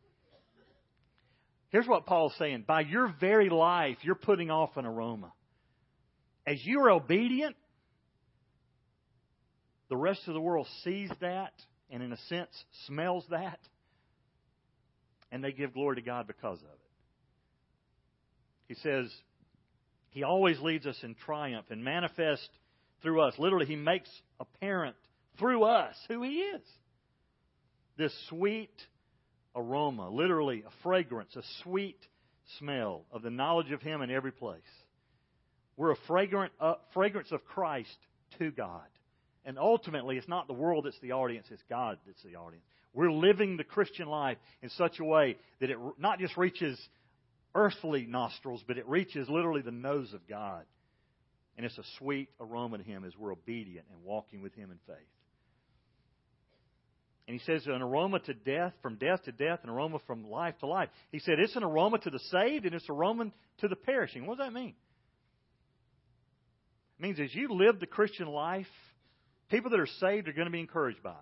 Here's 1.70 1.88
what 1.88 2.06
Paul's 2.06 2.36
saying 2.38 2.66
by 2.68 2.82
your 2.82 3.16
very 3.20 3.50
life, 3.50 3.98
you're 4.04 4.16
putting 4.16 4.52
off 4.52 4.76
an 4.76 4.86
aroma. 4.86 5.32
As 6.46 6.58
you're 6.64 6.92
obedient, 6.92 7.56
the 9.92 9.98
rest 9.98 10.22
of 10.28 10.34
the 10.34 10.40
world 10.40 10.68
sees 10.86 11.10
that 11.20 11.52
and, 11.90 12.02
in 12.02 12.14
a 12.14 12.18
sense, 12.30 12.50
smells 12.88 13.26
that, 13.30 13.60
and 15.34 15.44
they 15.44 15.52
give 15.52 15.74
glory 15.74 15.98
to 15.98 16.02
God 16.02 16.28
because 16.28 16.60
of 16.60 16.64
it. 16.64 16.80
He 18.70 18.76
says, 18.76 19.14
He 20.12 20.24
always 20.24 20.62
leads 20.62 20.86
us 20.86 20.98
in 21.04 21.14
triumph 21.26 21.66
and 21.72 21.84
manifest 21.84 22.48
through 23.04 23.22
us. 23.22 23.34
Literally, 23.38 23.66
He 23.66 23.76
makes 23.76 24.10
apparent 24.40 24.96
through 25.38 25.66
us 25.66 25.94
who 26.08 26.24
He 26.24 26.36
is. 26.38 26.62
This 27.98 28.14
sweet 28.30 28.72
aroma, 29.58 30.10
literally 30.10 30.64
a 30.66 30.72
fragrance, 30.84 31.36
a 31.36 31.44
sweet 31.64 32.00
smell 32.60 33.04
of 33.12 33.24
the 33.24 33.30
knowledge 33.30 33.74
of 33.74 33.82
Him 33.82 34.02
in 34.02 34.10
every 34.10 34.32
place. 34.32 34.62
We're 35.76 35.92
a 35.92 35.98
fragrant, 36.08 36.54
uh, 36.62 36.76
fragrance 36.94 37.34
of 37.34 37.44
Christ 37.44 37.98
to 38.40 38.52
God. 38.52 38.88
And 39.46 39.58
ultimately, 39.58 40.18
it's 40.18 40.28
not 40.28 40.48
the 40.48 40.54
world 40.54 40.86
that's 40.86 41.00
the 41.02 41.14
audience, 41.14 41.48
it's 41.50 41.64
God 41.70 41.98
that's 42.06 42.22
the 42.24 42.36
audience. 42.36 42.64
We're 42.94 43.12
living 43.12 43.58
the 43.58 43.64
Christian 43.64 44.08
life 44.08 44.38
in 44.62 44.70
such 44.70 45.00
a 45.00 45.04
way 45.04 45.38
that 45.60 45.70
it 45.70 45.78
not 45.98 46.20
just 46.20 46.38
reaches 46.38 46.80
earthly 47.56 48.06
nostrils, 48.06 48.64
but 48.68 48.78
it 48.78 48.88
reaches 48.88 49.30
literally 49.30 49.62
the 49.62 49.72
nose 49.72 50.14
of 50.14 50.28
God. 50.28 50.64
And 51.58 51.66
it's 51.66 51.78
a 51.78 51.84
sweet 51.98 52.30
aroma 52.40 52.78
to 52.78 52.84
Him 52.84 53.04
as 53.06 53.14
we're 53.18 53.32
obedient 53.32 53.86
and 53.92 54.04
walking 54.04 54.42
with 54.42 54.54
Him 54.56 54.72
in 54.72 54.78
faith. 54.88 55.08
And 57.28 57.40
he 57.40 57.46
says 57.46 57.66
an 57.66 57.82
aroma 57.82 58.20
to 58.20 58.34
death, 58.34 58.74
from 58.82 58.96
death 58.96 59.24
to 59.24 59.32
death, 59.32 59.60
an 59.64 59.70
aroma 59.70 60.00
from 60.06 60.30
life 60.30 60.56
to 60.60 60.68
life. 60.68 60.90
He 61.12 61.20
said 61.20 61.36
it's 61.40 61.56
an 61.56 61.64
aroma 61.64 62.00
to 62.00 62.10
the 62.10 62.20
saved 62.20 62.66
and 62.66 62.76
it's 62.76 62.90
an 62.90 62.96
aroma 62.96 63.32
to 63.60 63.68
the 63.70 63.76
perishing. 63.76 64.26
What 64.26 64.38
does 64.38 64.48
that 64.48 64.54
mean? 64.54 64.74
It 67.00 67.02
means 67.02 67.20
as 67.22 67.34
you 67.34 67.54
live 67.54 67.80
the 67.80 67.88
Christian 67.88 68.28
life, 68.28 68.68
people 69.52 69.70
that 69.72 69.80
are 69.80 69.88
saved 70.00 70.28
are 70.28 70.34
going 70.34 70.48
to 70.48 70.52
be 70.52 70.60
encouraged 70.60 71.04
by 71.04 71.12
it. 71.12 71.16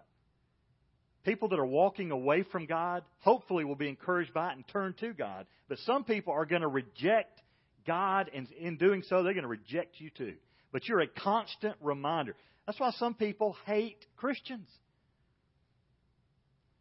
People 1.25 1.49
that 1.49 1.59
are 1.59 1.65
walking 1.65 2.11
away 2.11 2.43
from 2.43 2.65
God, 2.65 3.03
hopefully, 3.19 3.65
will 3.65 3.75
be 3.75 3.89
encouraged 3.89 4.33
by 4.33 4.51
it 4.51 4.55
and 4.55 4.67
turn 4.69 4.95
to 5.01 5.11
God. 5.13 5.45
But 5.67 5.79
some 5.79 6.05
people 6.05 6.31
are 6.31 6.45
going 6.45 6.61
to 6.61 6.67
reject 6.67 7.41
God, 7.85 8.29
and 8.33 8.47
in 8.51 8.77
doing 8.77 9.03
so, 9.09 9.21
they're 9.21 9.33
going 9.33 9.43
to 9.43 9.49
reject 9.49 9.99
you 9.99 10.11
too. 10.11 10.35
But 10.71 10.87
you're 10.87 11.01
a 11.01 11.07
constant 11.07 11.75
reminder. 11.81 12.35
That's 12.65 12.79
why 12.79 12.91
some 12.91 13.15
people 13.15 13.57
hate 13.65 14.05
Christians. 14.15 14.69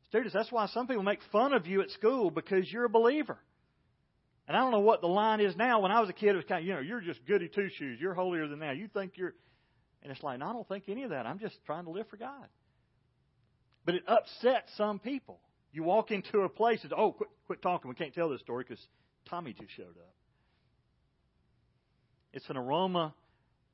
Students, 0.08 0.34
that's 0.34 0.52
why 0.52 0.66
some 0.68 0.86
people 0.86 1.02
make 1.02 1.20
fun 1.32 1.52
of 1.52 1.66
you 1.66 1.82
at 1.82 1.90
school 1.90 2.30
because 2.30 2.70
you're 2.70 2.84
a 2.84 2.90
believer. 2.90 3.38
And 4.46 4.56
I 4.56 4.60
don't 4.60 4.70
know 4.70 4.80
what 4.80 5.00
the 5.00 5.08
line 5.08 5.40
is 5.40 5.56
now. 5.56 5.80
When 5.80 5.92
I 5.92 6.00
was 6.00 6.08
a 6.08 6.14
kid, 6.14 6.30
it 6.30 6.36
was 6.36 6.44
kind 6.46 6.60
of, 6.60 6.66
you 6.66 6.74
know, 6.74 6.80
you're 6.80 7.02
just 7.02 7.24
goody 7.26 7.48
two 7.48 7.68
shoes. 7.76 7.98
You're 8.00 8.14
holier 8.14 8.48
than 8.48 8.60
thou. 8.60 8.70
You 8.70 8.88
think 8.88 9.12
you're. 9.16 9.34
And 10.02 10.12
it's 10.12 10.22
like, 10.22 10.38
no, 10.38 10.46
I 10.46 10.52
don't 10.52 10.68
think 10.68 10.84
any 10.88 11.02
of 11.02 11.10
that. 11.10 11.26
I'm 11.26 11.38
just 11.38 11.56
trying 11.66 11.84
to 11.84 11.90
live 11.90 12.06
for 12.08 12.16
God. 12.16 12.46
But 13.84 13.96
it 13.96 14.02
upsets 14.06 14.70
some 14.76 14.98
people. 14.98 15.38
You 15.72 15.82
walk 15.82 16.10
into 16.10 16.40
a 16.40 16.48
place 16.48 16.80
and, 16.82 16.92
oh, 16.92 17.12
quit, 17.12 17.30
quit 17.46 17.62
talking. 17.62 17.88
We 17.88 17.94
can't 17.94 18.14
tell 18.14 18.28
this 18.28 18.40
story 18.40 18.64
because 18.66 18.84
Tommy 19.28 19.52
just 19.52 19.70
showed 19.76 19.84
up. 19.86 20.14
It's 22.32 22.48
an 22.48 22.56
aroma 22.56 23.14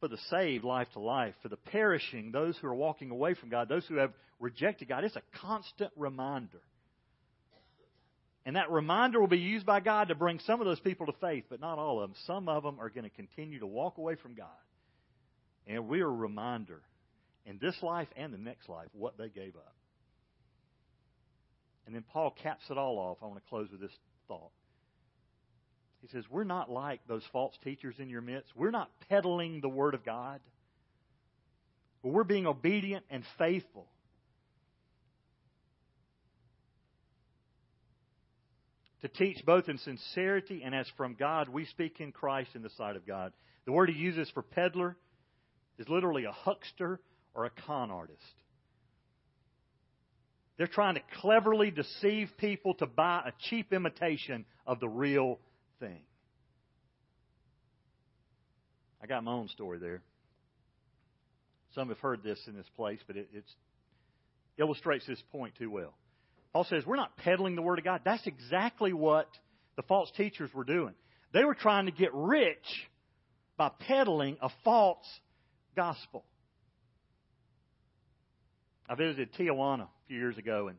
for 0.00 0.08
the 0.08 0.18
saved, 0.30 0.64
life 0.64 0.88
to 0.94 1.00
life. 1.00 1.34
For 1.42 1.48
the 1.48 1.56
perishing, 1.56 2.32
those 2.32 2.56
who 2.58 2.68
are 2.68 2.74
walking 2.74 3.10
away 3.10 3.34
from 3.34 3.48
God, 3.48 3.68
those 3.68 3.86
who 3.86 3.96
have 3.96 4.12
rejected 4.40 4.88
God. 4.88 5.04
It's 5.04 5.16
a 5.16 5.22
constant 5.40 5.90
reminder. 5.96 6.60
And 8.46 8.56
that 8.56 8.70
reminder 8.70 9.20
will 9.20 9.26
be 9.26 9.38
used 9.38 9.64
by 9.64 9.80
God 9.80 10.08
to 10.08 10.14
bring 10.14 10.38
some 10.40 10.60
of 10.60 10.66
those 10.66 10.80
people 10.80 11.06
to 11.06 11.12
faith, 11.20 11.44
but 11.48 11.60
not 11.60 11.78
all 11.78 12.02
of 12.02 12.10
them. 12.10 12.16
Some 12.26 12.48
of 12.48 12.62
them 12.62 12.78
are 12.78 12.90
going 12.90 13.04
to 13.04 13.10
continue 13.10 13.60
to 13.60 13.66
walk 13.66 13.98
away 13.98 14.16
from 14.16 14.34
God. 14.34 14.48
And 15.66 15.88
we're 15.88 16.06
a 16.06 16.10
reminder 16.10 16.82
in 17.46 17.58
this 17.60 17.76
life 17.82 18.08
and 18.16 18.32
the 18.32 18.38
next 18.38 18.68
life 18.68 18.88
what 18.92 19.16
they 19.18 19.28
gave 19.28 19.56
up. 19.56 19.74
And 21.86 21.94
then 21.94 22.04
Paul 22.12 22.34
caps 22.42 22.64
it 22.70 22.78
all 22.78 22.98
off. 22.98 23.18
I 23.22 23.26
want 23.26 23.42
to 23.42 23.48
close 23.48 23.68
with 23.70 23.80
this 23.80 23.96
thought. 24.28 24.52
He 26.00 26.08
says, 26.08 26.24
We're 26.30 26.44
not 26.44 26.70
like 26.70 27.00
those 27.06 27.22
false 27.32 27.54
teachers 27.62 27.96
in 27.98 28.08
your 28.08 28.20
midst. 28.20 28.52
We're 28.54 28.70
not 28.70 28.90
peddling 29.08 29.60
the 29.60 29.68
Word 29.68 29.94
of 29.94 30.04
God. 30.04 30.40
But 32.02 32.12
we're 32.12 32.24
being 32.24 32.46
obedient 32.46 33.04
and 33.08 33.24
faithful 33.38 33.86
to 39.04 39.08
teach 39.08 39.44
both 39.44 39.68
in 39.68 39.76
sincerity 39.76 40.62
and 40.64 40.74
as 40.74 40.86
from 40.96 41.14
God, 41.14 41.50
we 41.50 41.66
speak 41.66 42.00
in 42.00 42.10
Christ 42.10 42.50
in 42.54 42.62
the 42.62 42.70
sight 42.70 42.96
of 42.96 43.06
God. 43.06 43.34
The 43.66 43.72
word 43.72 43.90
he 43.90 43.98
uses 43.98 44.30
for 44.30 44.42
peddler 44.42 44.96
is 45.78 45.88
literally 45.88 46.24
a 46.24 46.32
huckster 46.32 47.00
or 47.34 47.44
a 47.44 47.50
con 47.50 47.90
artist. 47.90 48.20
They're 50.56 50.66
trying 50.66 50.94
to 50.94 51.00
cleverly 51.20 51.70
deceive 51.70 52.30
people 52.38 52.74
to 52.74 52.86
buy 52.86 53.22
a 53.26 53.32
cheap 53.48 53.72
imitation 53.72 54.44
of 54.66 54.78
the 54.78 54.88
real 54.88 55.40
thing. 55.80 56.00
I 59.02 59.06
got 59.06 59.24
my 59.24 59.32
own 59.32 59.48
story 59.48 59.78
there. 59.78 60.00
Some 61.74 61.88
have 61.88 61.98
heard 61.98 62.22
this 62.22 62.38
in 62.46 62.54
this 62.54 62.68
place, 62.76 63.00
but 63.06 63.16
it 63.16 63.28
illustrates 64.56 65.06
this 65.06 65.20
point 65.32 65.54
too 65.58 65.70
well. 65.70 65.92
Paul 66.52 66.64
says, 66.70 66.86
we're 66.86 66.94
not 66.94 67.16
peddling 67.16 67.56
the 67.56 67.62
Word 67.62 67.80
of 67.80 67.84
God. 67.84 68.02
That's 68.04 68.26
exactly 68.28 68.92
what 68.92 69.28
the 69.74 69.82
false 69.82 70.10
teachers 70.16 70.54
were 70.54 70.62
doing. 70.62 70.94
They 71.32 71.44
were 71.44 71.56
trying 71.56 71.86
to 71.86 71.92
get 71.92 72.14
rich 72.14 72.88
by 73.56 73.72
peddling 73.80 74.36
a 74.40 74.50
false 74.62 75.04
gospel. 75.74 76.24
I 78.88 78.94
visited 78.94 79.32
Tijuana 79.34 79.82
a 79.82 80.06
few 80.08 80.18
years 80.18 80.36
ago, 80.36 80.68
and 80.68 80.78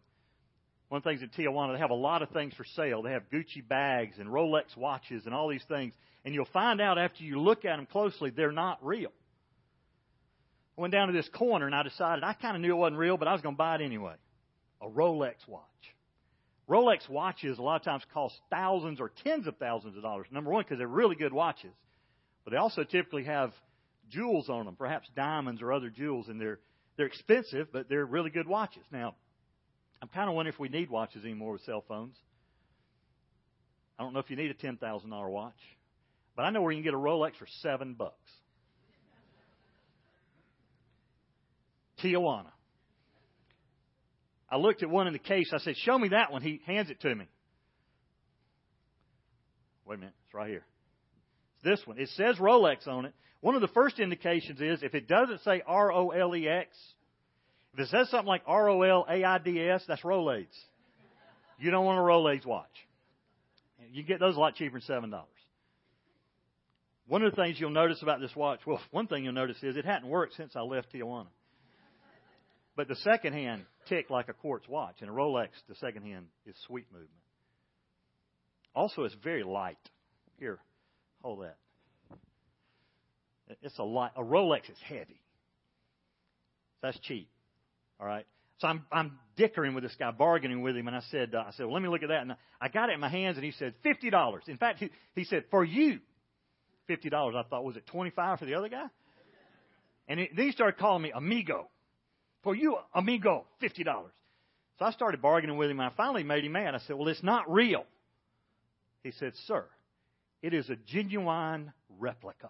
one 0.90 1.00
of 1.00 1.04
the 1.04 1.10
things 1.10 1.22
in 1.24 1.30
Tijuana, 1.30 1.74
they 1.74 1.80
have 1.80 1.90
a 1.90 1.96
lot 1.96 2.22
of 2.22 2.30
things 2.30 2.54
for 2.54 2.64
sale. 2.76 3.02
They 3.02 3.12
have 3.12 3.24
Gucci 3.32 3.68
bags 3.68 4.18
and 4.20 4.30
Rolex 4.30 4.78
watches 4.78 5.26
and 5.26 5.34
all 5.34 5.48
these 5.48 5.64
things. 5.68 5.94
And 6.24 6.34
you'll 6.34 6.46
find 6.54 6.80
out 6.80 6.98
after 6.98 7.24
you 7.24 7.40
look 7.40 7.66
at 7.66 7.76
them 7.76 7.88
closely, 7.88 8.30
they're 8.30 8.52
not 8.52 8.86
real. 8.86 9.12
I 10.78 10.82
went 10.82 10.94
down 10.94 11.08
to 11.08 11.14
this 11.14 11.30
corner 11.30 11.66
and 11.66 11.74
I 11.74 11.84
decided 11.84 12.24
I 12.24 12.34
kind 12.34 12.56
of 12.56 12.62
knew 12.62 12.72
it 12.72 12.78
wasn't 12.78 13.00
real, 13.00 13.18
but 13.18 13.28
I 13.28 13.34
was 13.34 13.42
going 13.42 13.56
to 13.56 13.58
buy 13.58 13.76
it 13.76 13.82
anyway 13.82 14.16
a 14.82 14.88
Rolex 14.88 15.36
watch. 15.48 15.64
Rolex 16.70 17.08
watches 17.10 17.58
a 17.58 17.62
lot 17.62 17.78
of 17.78 17.84
times 17.84 18.04
cost 18.14 18.36
thousands 18.50 19.00
or 19.00 19.12
tens 19.24 19.48
of 19.48 19.58
thousands 19.58 19.96
of 19.96 20.04
dollars. 20.04 20.28
Number 20.32 20.52
one, 20.52 20.64
because 20.64 20.78
they're 20.78 20.88
really 20.88 21.16
good 21.16 21.34
watches. 21.34 21.74
But 22.44 22.52
they 22.52 22.58
also 22.58 22.84
typically 22.84 23.24
have 23.24 23.52
jewels 24.10 24.50
on 24.50 24.66
them, 24.66 24.76
perhaps 24.76 25.08
diamonds 25.16 25.62
or 25.62 25.72
other 25.74 25.90
jewels, 25.90 26.28
and 26.28 26.40
they're 26.40 26.60
they're 26.98 27.08
expensive, 27.08 27.68
but 27.74 27.90
they're 27.90 28.06
really 28.06 28.30
good 28.30 28.48
watches. 28.48 28.84
Now, 28.92 29.16
I'm 30.02 30.08
kind 30.08 30.30
of 30.30 30.36
wondering 30.36 30.54
if 30.54 30.60
we 30.60 30.70
need 30.70 30.90
watches 30.90 31.24
anymore 31.24 31.54
with 31.54 31.62
cell 31.64 31.84
phones. 31.88 32.16
I 34.00 34.04
don't 34.04 34.14
know 34.14 34.20
if 34.20 34.30
you 34.30 34.36
need 34.36 34.52
a 34.52 34.56
ten 34.56 34.78
thousand 34.78 35.10
dollar 35.10 35.30
watch, 35.30 35.60
but 36.36 36.44
I 36.44 36.50
know 36.52 36.62
where 36.62 36.72
you 36.72 36.78
can 36.78 36.84
get 36.84 36.94
a 36.94 36.98
Rolex 36.98 37.36
for 37.38 37.48
seven 37.62 37.94
bucks. 37.94 38.32
Tijuana. 42.04 42.52
I 44.50 44.58
looked 44.58 44.84
at 44.84 44.90
one 44.90 45.08
in 45.08 45.14
the 45.14 45.20
case. 45.20 45.52
I 45.54 45.58
said, 45.60 45.76
Show 45.78 45.98
me 45.98 46.10
that 46.10 46.32
one. 46.32 46.42
He 46.42 46.62
hands 46.66 46.90
it 46.90 47.02
to 47.02 47.14
me. 47.14 47.28
Wait 49.86 49.96
a 49.96 49.98
minute. 49.98 50.14
It's 50.26 50.34
right 50.34 50.50
here. 50.50 50.66
It's 51.56 51.64
this 51.64 51.88
one. 51.88 51.98
It 51.98 52.10
says 52.10 52.38
Rolex 52.38 52.88
on 52.88 53.06
it. 53.06 53.14
One 53.46 53.54
of 53.54 53.62
the 53.62 53.68
first 53.68 54.00
indications 54.00 54.60
is 54.60 54.82
if 54.82 54.96
it 54.96 55.08
doesn't 55.08 55.44
say 55.44 55.62
R 55.68 55.92
O 55.92 56.10
L 56.10 56.36
E 56.36 56.48
X, 56.48 56.76
if 57.76 57.80
it 57.80 57.90
says 57.90 58.10
something 58.10 58.26
like 58.26 58.42
R 58.48 58.68
O 58.70 58.82
L 58.82 59.06
A 59.08 59.24
I 59.24 59.38
D 59.38 59.62
S, 59.62 59.84
that's 59.88 60.02
Rolaids. 60.02 60.48
You 61.60 61.70
don't 61.70 61.86
want 61.86 62.00
a 62.00 62.02
Rolaids 62.02 62.44
watch. 62.44 62.66
You 63.92 64.02
can 64.02 64.08
get 64.08 64.20
those 64.20 64.36
a 64.36 64.40
lot 64.40 64.56
cheaper 64.56 64.80
than 64.80 65.12
$7. 65.12 65.22
One 67.08 67.22
of 67.22 67.36
the 67.36 67.40
things 67.40 67.60
you'll 67.60 67.70
notice 67.70 68.02
about 68.02 68.20
this 68.20 68.36
watch, 68.36 68.62
well, 68.66 68.82
one 68.90 69.06
thing 69.06 69.26
you'll 69.26 69.34
notice 69.34 69.58
is 69.62 69.78
it 69.78 69.86
hadn't 69.86 70.10
worked 70.10 70.34
since 70.34 70.56
I 70.56 70.62
left 70.62 70.92
Tijuana. 70.92 71.28
But 72.76 72.88
the 72.88 72.96
second 72.96 73.34
hand 73.34 73.66
tick 73.88 74.10
like 74.10 74.28
a 74.28 74.34
quartz 74.34 74.68
watch, 74.68 74.96
and 75.02 75.10
a 75.12 75.14
Rolex, 75.14 75.50
the 75.70 75.76
second 75.76 76.02
hand, 76.02 76.26
is 76.48 76.56
sweet 76.66 76.88
movement. 76.92 77.12
Also, 78.74 79.04
it's 79.04 79.14
very 79.24 79.44
light. 79.44 79.78
Here, 80.40 80.58
hold 81.22 81.44
that. 81.44 81.58
It's 83.62 83.78
a 83.80 83.84
light. 83.84 84.12
A 84.16 84.22
Rolex 84.22 84.70
is 84.70 84.78
heavy. 84.84 85.22
That's 86.82 87.00
cheap. 87.00 87.30
All 88.00 88.08
right. 88.08 88.26
So 88.60 88.68
I'm 88.68 88.86
I'm 88.92 89.20
dickering 89.36 89.74
with 89.74 89.84
this 89.84 89.96
guy, 90.00 90.12
bargaining 90.12 90.62
with 90.62 90.76
him, 90.76 90.88
and 90.88 90.96
I 90.96 91.02
said, 91.12 91.36
uh, 91.36 91.44
I 91.48 91.52
said, 91.52 91.66
well, 91.66 91.74
let 91.74 91.84
me 91.84 91.90
look 91.90 92.04
at 92.04 92.10
that. 92.10 92.22
And 92.22 92.36
I 92.62 92.70
got 92.70 92.90
it 92.90 92.94
in 92.94 93.00
my 93.00 93.10
hands, 93.10 93.38
and 93.38 93.46
he 93.46 93.52
said, 93.52 93.74
fifty 93.84 94.10
dollars. 94.10 94.44
In 94.48 94.58
fact, 94.58 94.80
he 94.80 94.90
he 95.14 95.26
said, 95.26 95.44
for 95.52 95.64
you, 95.64 96.00
fifty 96.88 97.10
dollars. 97.10 97.36
I 97.38 97.44
thought, 97.44 97.64
was 97.64 97.76
it 97.76 97.86
twenty 97.88 98.12
five 98.12 98.40
for 98.40 98.46
the 98.46 98.56
other 98.56 98.70
guy? 98.70 98.86
And 100.08 100.20
he, 100.20 100.30
then 100.36 100.46
he 100.46 100.52
started 100.52 100.78
calling 100.78 101.02
me 101.02 101.12
amigo. 101.14 101.70
For 102.44 102.56
you, 102.56 102.78
amigo, 102.94 103.46
$50. 103.62 103.84
So 104.78 104.86
I 104.86 104.92
started 104.92 105.20
bargaining 105.22 105.58
with 105.58 105.70
him, 105.70 105.80
and 105.80 105.90
I 105.90 105.94
finally 105.98 106.24
made 106.24 106.44
him 106.46 106.52
mad. 106.52 106.76
I 106.76 106.80
said, 106.80 106.96
Well, 106.96 107.08
it's 107.08 107.24
not 107.24 107.52
real. 107.52 107.86
He 109.04 109.12
said, 109.12 109.34
Sir, 109.48 109.66
it 110.42 110.54
is 110.54 110.70
a 110.70 110.76
genuine 110.76 111.74
replica. 111.98 112.50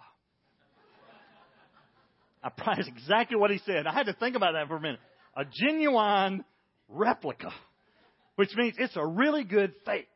I 2.45 2.51
that's 2.75 2.88
exactly 2.88 3.38
what 3.38 3.49
he 3.49 3.60
said. 3.65 3.88
I 3.88 3.93
had 3.93 4.05
to 4.05 4.13
think 4.13 4.36
about 4.36 4.53
that 4.53 4.67
for 4.67 4.77
a 4.77 4.81
minute. 4.81 4.99
A 5.36 5.43
genuine 5.45 6.45
replica, 6.88 7.51
which 8.36 8.55
means 8.55 8.75
it's 8.77 8.95
a 8.95 9.05
really 9.05 9.43
good 9.43 9.73
fake. 9.86 10.08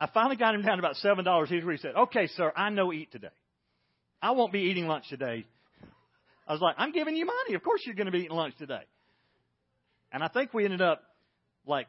I 0.00 0.08
finally 0.12 0.36
got 0.36 0.54
him 0.54 0.62
down 0.62 0.78
to 0.78 0.78
about 0.78 0.96
seven 0.96 1.24
dollars. 1.26 1.50
Here's 1.50 1.62
where 1.62 1.74
he 1.74 1.80
said, 1.80 1.94
"Okay, 1.94 2.26
sir, 2.28 2.52
I 2.56 2.70
know 2.70 2.92
eat 2.92 3.12
today. 3.12 3.28
I 4.22 4.30
won't 4.32 4.52
be 4.52 4.60
eating 4.60 4.86
lunch 4.86 5.08
today. 5.08 5.44
I 6.46 6.52
was 6.52 6.60
like, 6.60 6.74
I'm 6.78 6.92
giving 6.92 7.16
you 7.16 7.26
money. 7.26 7.54
Of 7.54 7.62
course 7.62 7.82
you're 7.84 7.94
going 7.94 8.06
to 8.06 8.12
be 8.12 8.20
eating 8.20 8.36
lunch 8.36 8.54
today. 8.58 8.82
And 10.12 10.22
I 10.22 10.28
think 10.28 10.52
we 10.52 10.64
ended 10.64 10.82
up 10.82 11.02
like 11.66 11.86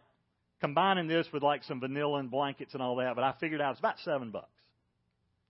combining 0.59 1.07
this 1.07 1.25
with 1.33 1.41
like 1.41 1.63
some 1.63 1.79
vanilla 1.79 2.19
and 2.19 2.29
blankets 2.29 2.73
and 2.73 2.83
all 2.83 2.95
that, 2.97 3.15
but 3.15 3.23
I 3.23 3.33
figured 3.39 3.59
out 3.59 3.71
it's 3.71 3.79
about 3.79 3.95
seven 4.05 4.31
bucks. 4.31 4.47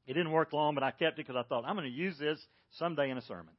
It 0.08 0.14
didn't 0.14 0.32
work 0.32 0.54
long, 0.54 0.76
but 0.76 0.84
I 0.84 0.92
kept 0.92 1.20
it 1.20 1.28
because 1.28 1.36
I 1.36 1.44
thought 1.48 1.64
I'm 1.66 1.76
going 1.76 1.90
to 1.90 1.96
use 1.96 2.18
this 2.18 2.40
someday 2.72 3.10
in 3.10 3.18
a 3.18 3.22
sermon. 3.22 3.54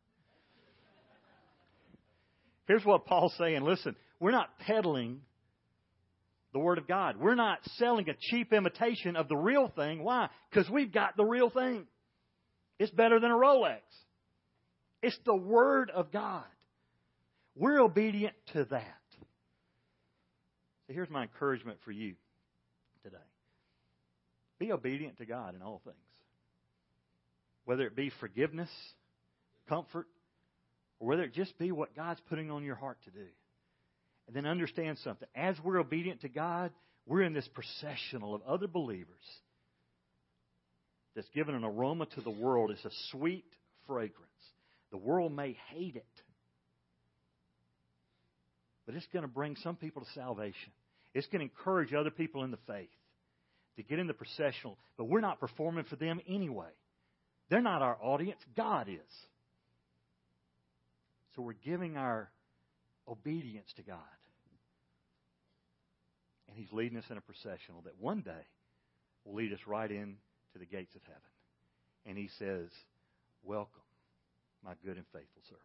Here's 2.66 2.84
what 2.84 3.07
Paul's 3.07 3.34
saying. 3.38 3.62
Listen, 3.62 3.97
we're 4.20 4.30
not 4.32 4.59
peddling 4.61 5.20
the 6.53 6.59
Word 6.59 6.78
of 6.78 6.86
God. 6.86 7.16
We're 7.18 7.34
not 7.34 7.59
selling 7.76 8.09
a 8.09 8.14
cheap 8.18 8.53
imitation 8.53 9.16
of 9.16 9.28
the 9.28 9.36
real 9.36 9.72
thing. 9.74 10.03
Why? 10.03 10.28
Because 10.51 10.70
we've 10.70 10.93
got 10.93 11.16
the 11.16 11.24
real 11.24 11.51
thing. 11.51 11.86
It's 12.78 12.93
better 12.93 13.20
than 13.20 13.30
a 13.30 13.36
Rolex. 13.36 13.80
It's 15.03 15.18
the 15.24 15.36
Word 15.36 15.90
of 15.90 16.12
God. 16.12 16.45
We're 17.55 17.80
obedient 17.80 18.34
to 18.53 18.64
that. 18.64 18.99
So 20.86 20.95
here's 20.95 21.11
my 21.11 21.22
encouragement 21.22 21.78
for 21.84 21.93
you 21.93 22.14
today 23.03 23.16
be 24.59 24.72
obedient 24.72 25.18
to 25.18 25.26
God 25.26 25.57
in 25.57 25.62
all 25.62 25.80
things, 25.84 25.97
whether 27.65 27.87
it 27.87 27.97
be 27.97 28.11
forgiveness, 28.21 28.71
comfort, 29.69 30.07
or 30.99 31.09
whether 31.09 31.23
it 31.23 31.35
just 31.35 31.59
be 31.59 31.73
what 31.73 31.97
God's 31.97 32.21
putting 32.29 32.51
on 32.51 32.65
your 32.65 32.75
heart 32.75 32.99
to 33.05 33.11
do. 33.11 33.27
And 34.27 34.37
then 34.37 34.47
understand 34.47 34.99
something. 35.03 35.29
As 35.35 35.57
we're 35.65 35.79
obedient 35.79 36.21
to 36.23 36.29
God, 36.29 36.71
we're 37.07 37.23
in 37.23 37.33
this 37.33 37.49
processional 37.49 38.35
of 38.35 38.43
other 38.43 38.69
believers 38.69 39.07
that's 41.15 41.29
given 41.31 41.55
an 41.55 41.65
aroma 41.65 42.07
to 42.07 42.21
the 42.21 42.31
world. 42.31 42.71
It's 42.71 42.85
a 42.85 42.97
sweet 43.11 43.45
fragrance. 43.87 44.29
The 44.91 44.99
world 44.99 45.33
may 45.33 45.57
hate 45.71 45.97
it. 45.97 46.05
but 48.87 48.95
it's 48.95 49.07
going 49.13 49.23
to 49.23 49.29
bring 49.29 49.57
some 49.57 49.77
people 49.77 50.03
to 50.03 50.09
salvation. 50.15 50.73
It's 51.15 51.27
going 51.29 51.41
to 51.41 51.45
encourage 51.45 51.95
other 51.95 52.11
people 52.11 52.45
in 52.45 52.51
the 52.51 52.59
faith 52.67 52.89
to 53.77 53.83
get 53.83 53.99
in 53.99 54.07
the 54.07 54.15
processional, 54.15 54.79
but 54.97 55.05
we're 55.05 55.21
not 55.21 55.41
performing 55.41 55.85
for 55.85 55.97
them 55.97 56.21
anyway. 56.29 56.71
They're 57.53 57.61
not 57.61 57.83
our 57.83 57.99
audience, 58.01 58.41
God 58.57 58.89
is. 58.89 59.13
So 61.37 61.43
we're 61.43 61.53
giving 61.53 61.99
our 61.99 62.31
obedience 63.07 63.71
to 63.77 63.83
God. 63.83 63.99
And 66.49 66.57
He's 66.57 66.73
leading 66.73 66.97
us 66.97 67.05
in 67.11 67.19
a 67.19 67.21
processional 67.21 67.83
that 67.85 67.93
one 68.01 68.23
day 68.23 68.47
will 69.27 69.35
lead 69.35 69.53
us 69.53 69.59
right 69.67 69.91
in 69.91 70.17
to 70.55 70.59
the 70.59 70.65
gates 70.65 70.95
of 70.95 71.03
heaven. 71.03 71.21
And 72.07 72.17
He 72.17 72.31
says, 72.39 72.71
Welcome, 73.45 73.83
my 74.65 74.73
good 74.83 74.97
and 74.97 75.05
faithful 75.13 75.43
servant. 75.45 75.61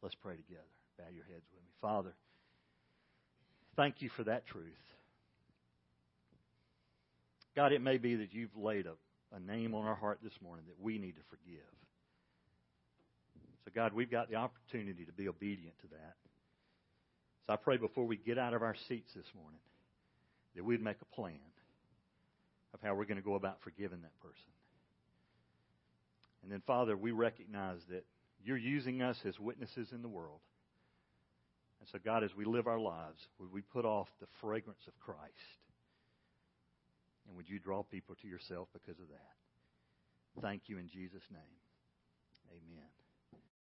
Let's 0.00 0.14
pray 0.14 0.36
together. 0.36 0.62
Bow 0.96 1.04
your 1.14 1.26
heads 1.26 1.44
with 1.52 1.62
me. 1.62 1.70
Father, 1.82 2.14
thank 3.76 4.00
you 4.00 4.08
for 4.16 4.24
that 4.24 4.46
truth. 4.46 4.64
God, 7.54 7.72
it 7.72 7.82
may 7.82 7.98
be 7.98 8.14
that 8.14 8.32
you've 8.32 8.56
laid 8.56 8.86
a, 8.86 8.94
a 9.34 9.40
name 9.40 9.74
on 9.74 9.86
our 9.86 9.94
heart 9.94 10.18
this 10.22 10.34
morning 10.42 10.64
that 10.66 10.82
we 10.82 10.98
need 10.98 11.16
to 11.16 11.22
forgive. 11.30 11.62
So, 13.64 13.70
God, 13.74 13.92
we've 13.92 14.10
got 14.10 14.28
the 14.28 14.36
opportunity 14.36 15.04
to 15.04 15.12
be 15.12 15.28
obedient 15.28 15.78
to 15.82 15.88
that. 15.88 16.16
So 17.46 17.52
I 17.52 17.56
pray 17.56 17.76
before 17.76 18.04
we 18.04 18.16
get 18.16 18.38
out 18.38 18.54
of 18.54 18.62
our 18.62 18.76
seats 18.88 19.12
this 19.14 19.26
morning 19.34 19.60
that 20.54 20.64
we'd 20.64 20.82
make 20.82 20.98
a 21.00 21.14
plan 21.14 21.38
of 22.74 22.80
how 22.82 22.94
we're 22.94 23.04
going 23.04 23.16
to 23.16 23.22
go 23.22 23.34
about 23.34 23.60
forgiving 23.62 24.02
that 24.02 24.20
person. 24.20 24.52
And 26.42 26.50
then, 26.50 26.62
Father, 26.66 26.96
we 26.96 27.10
recognize 27.12 27.78
that 27.90 28.04
you're 28.44 28.56
using 28.56 29.02
us 29.02 29.16
as 29.26 29.38
witnesses 29.38 29.88
in 29.92 30.02
the 30.02 30.08
world. 30.08 30.40
And 31.80 31.88
so, 31.90 31.98
God, 32.04 32.24
as 32.24 32.34
we 32.36 32.44
live 32.44 32.66
our 32.66 32.78
lives, 32.78 33.20
would 33.38 33.52
we 33.52 33.60
put 33.60 33.84
off 33.84 34.08
the 34.20 34.26
fragrance 34.40 34.82
of 34.86 34.98
Christ? 35.00 35.61
And 37.26 37.36
would 37.36 37.48
you 37.48 37.58
draw 37.58 37.82
people 37.82 38.14
to 38.22 38.28
yourself 38.28 38.68
because 38.72 39.00
of 39.00 39.08
that? 39.08 40.40
Thank 40.40 40.62
you 40.68 40.78
in 40.78 40.88
Jesus' 40.88 41.28
name. 41.30 41.60
Amen. 42.50 43.01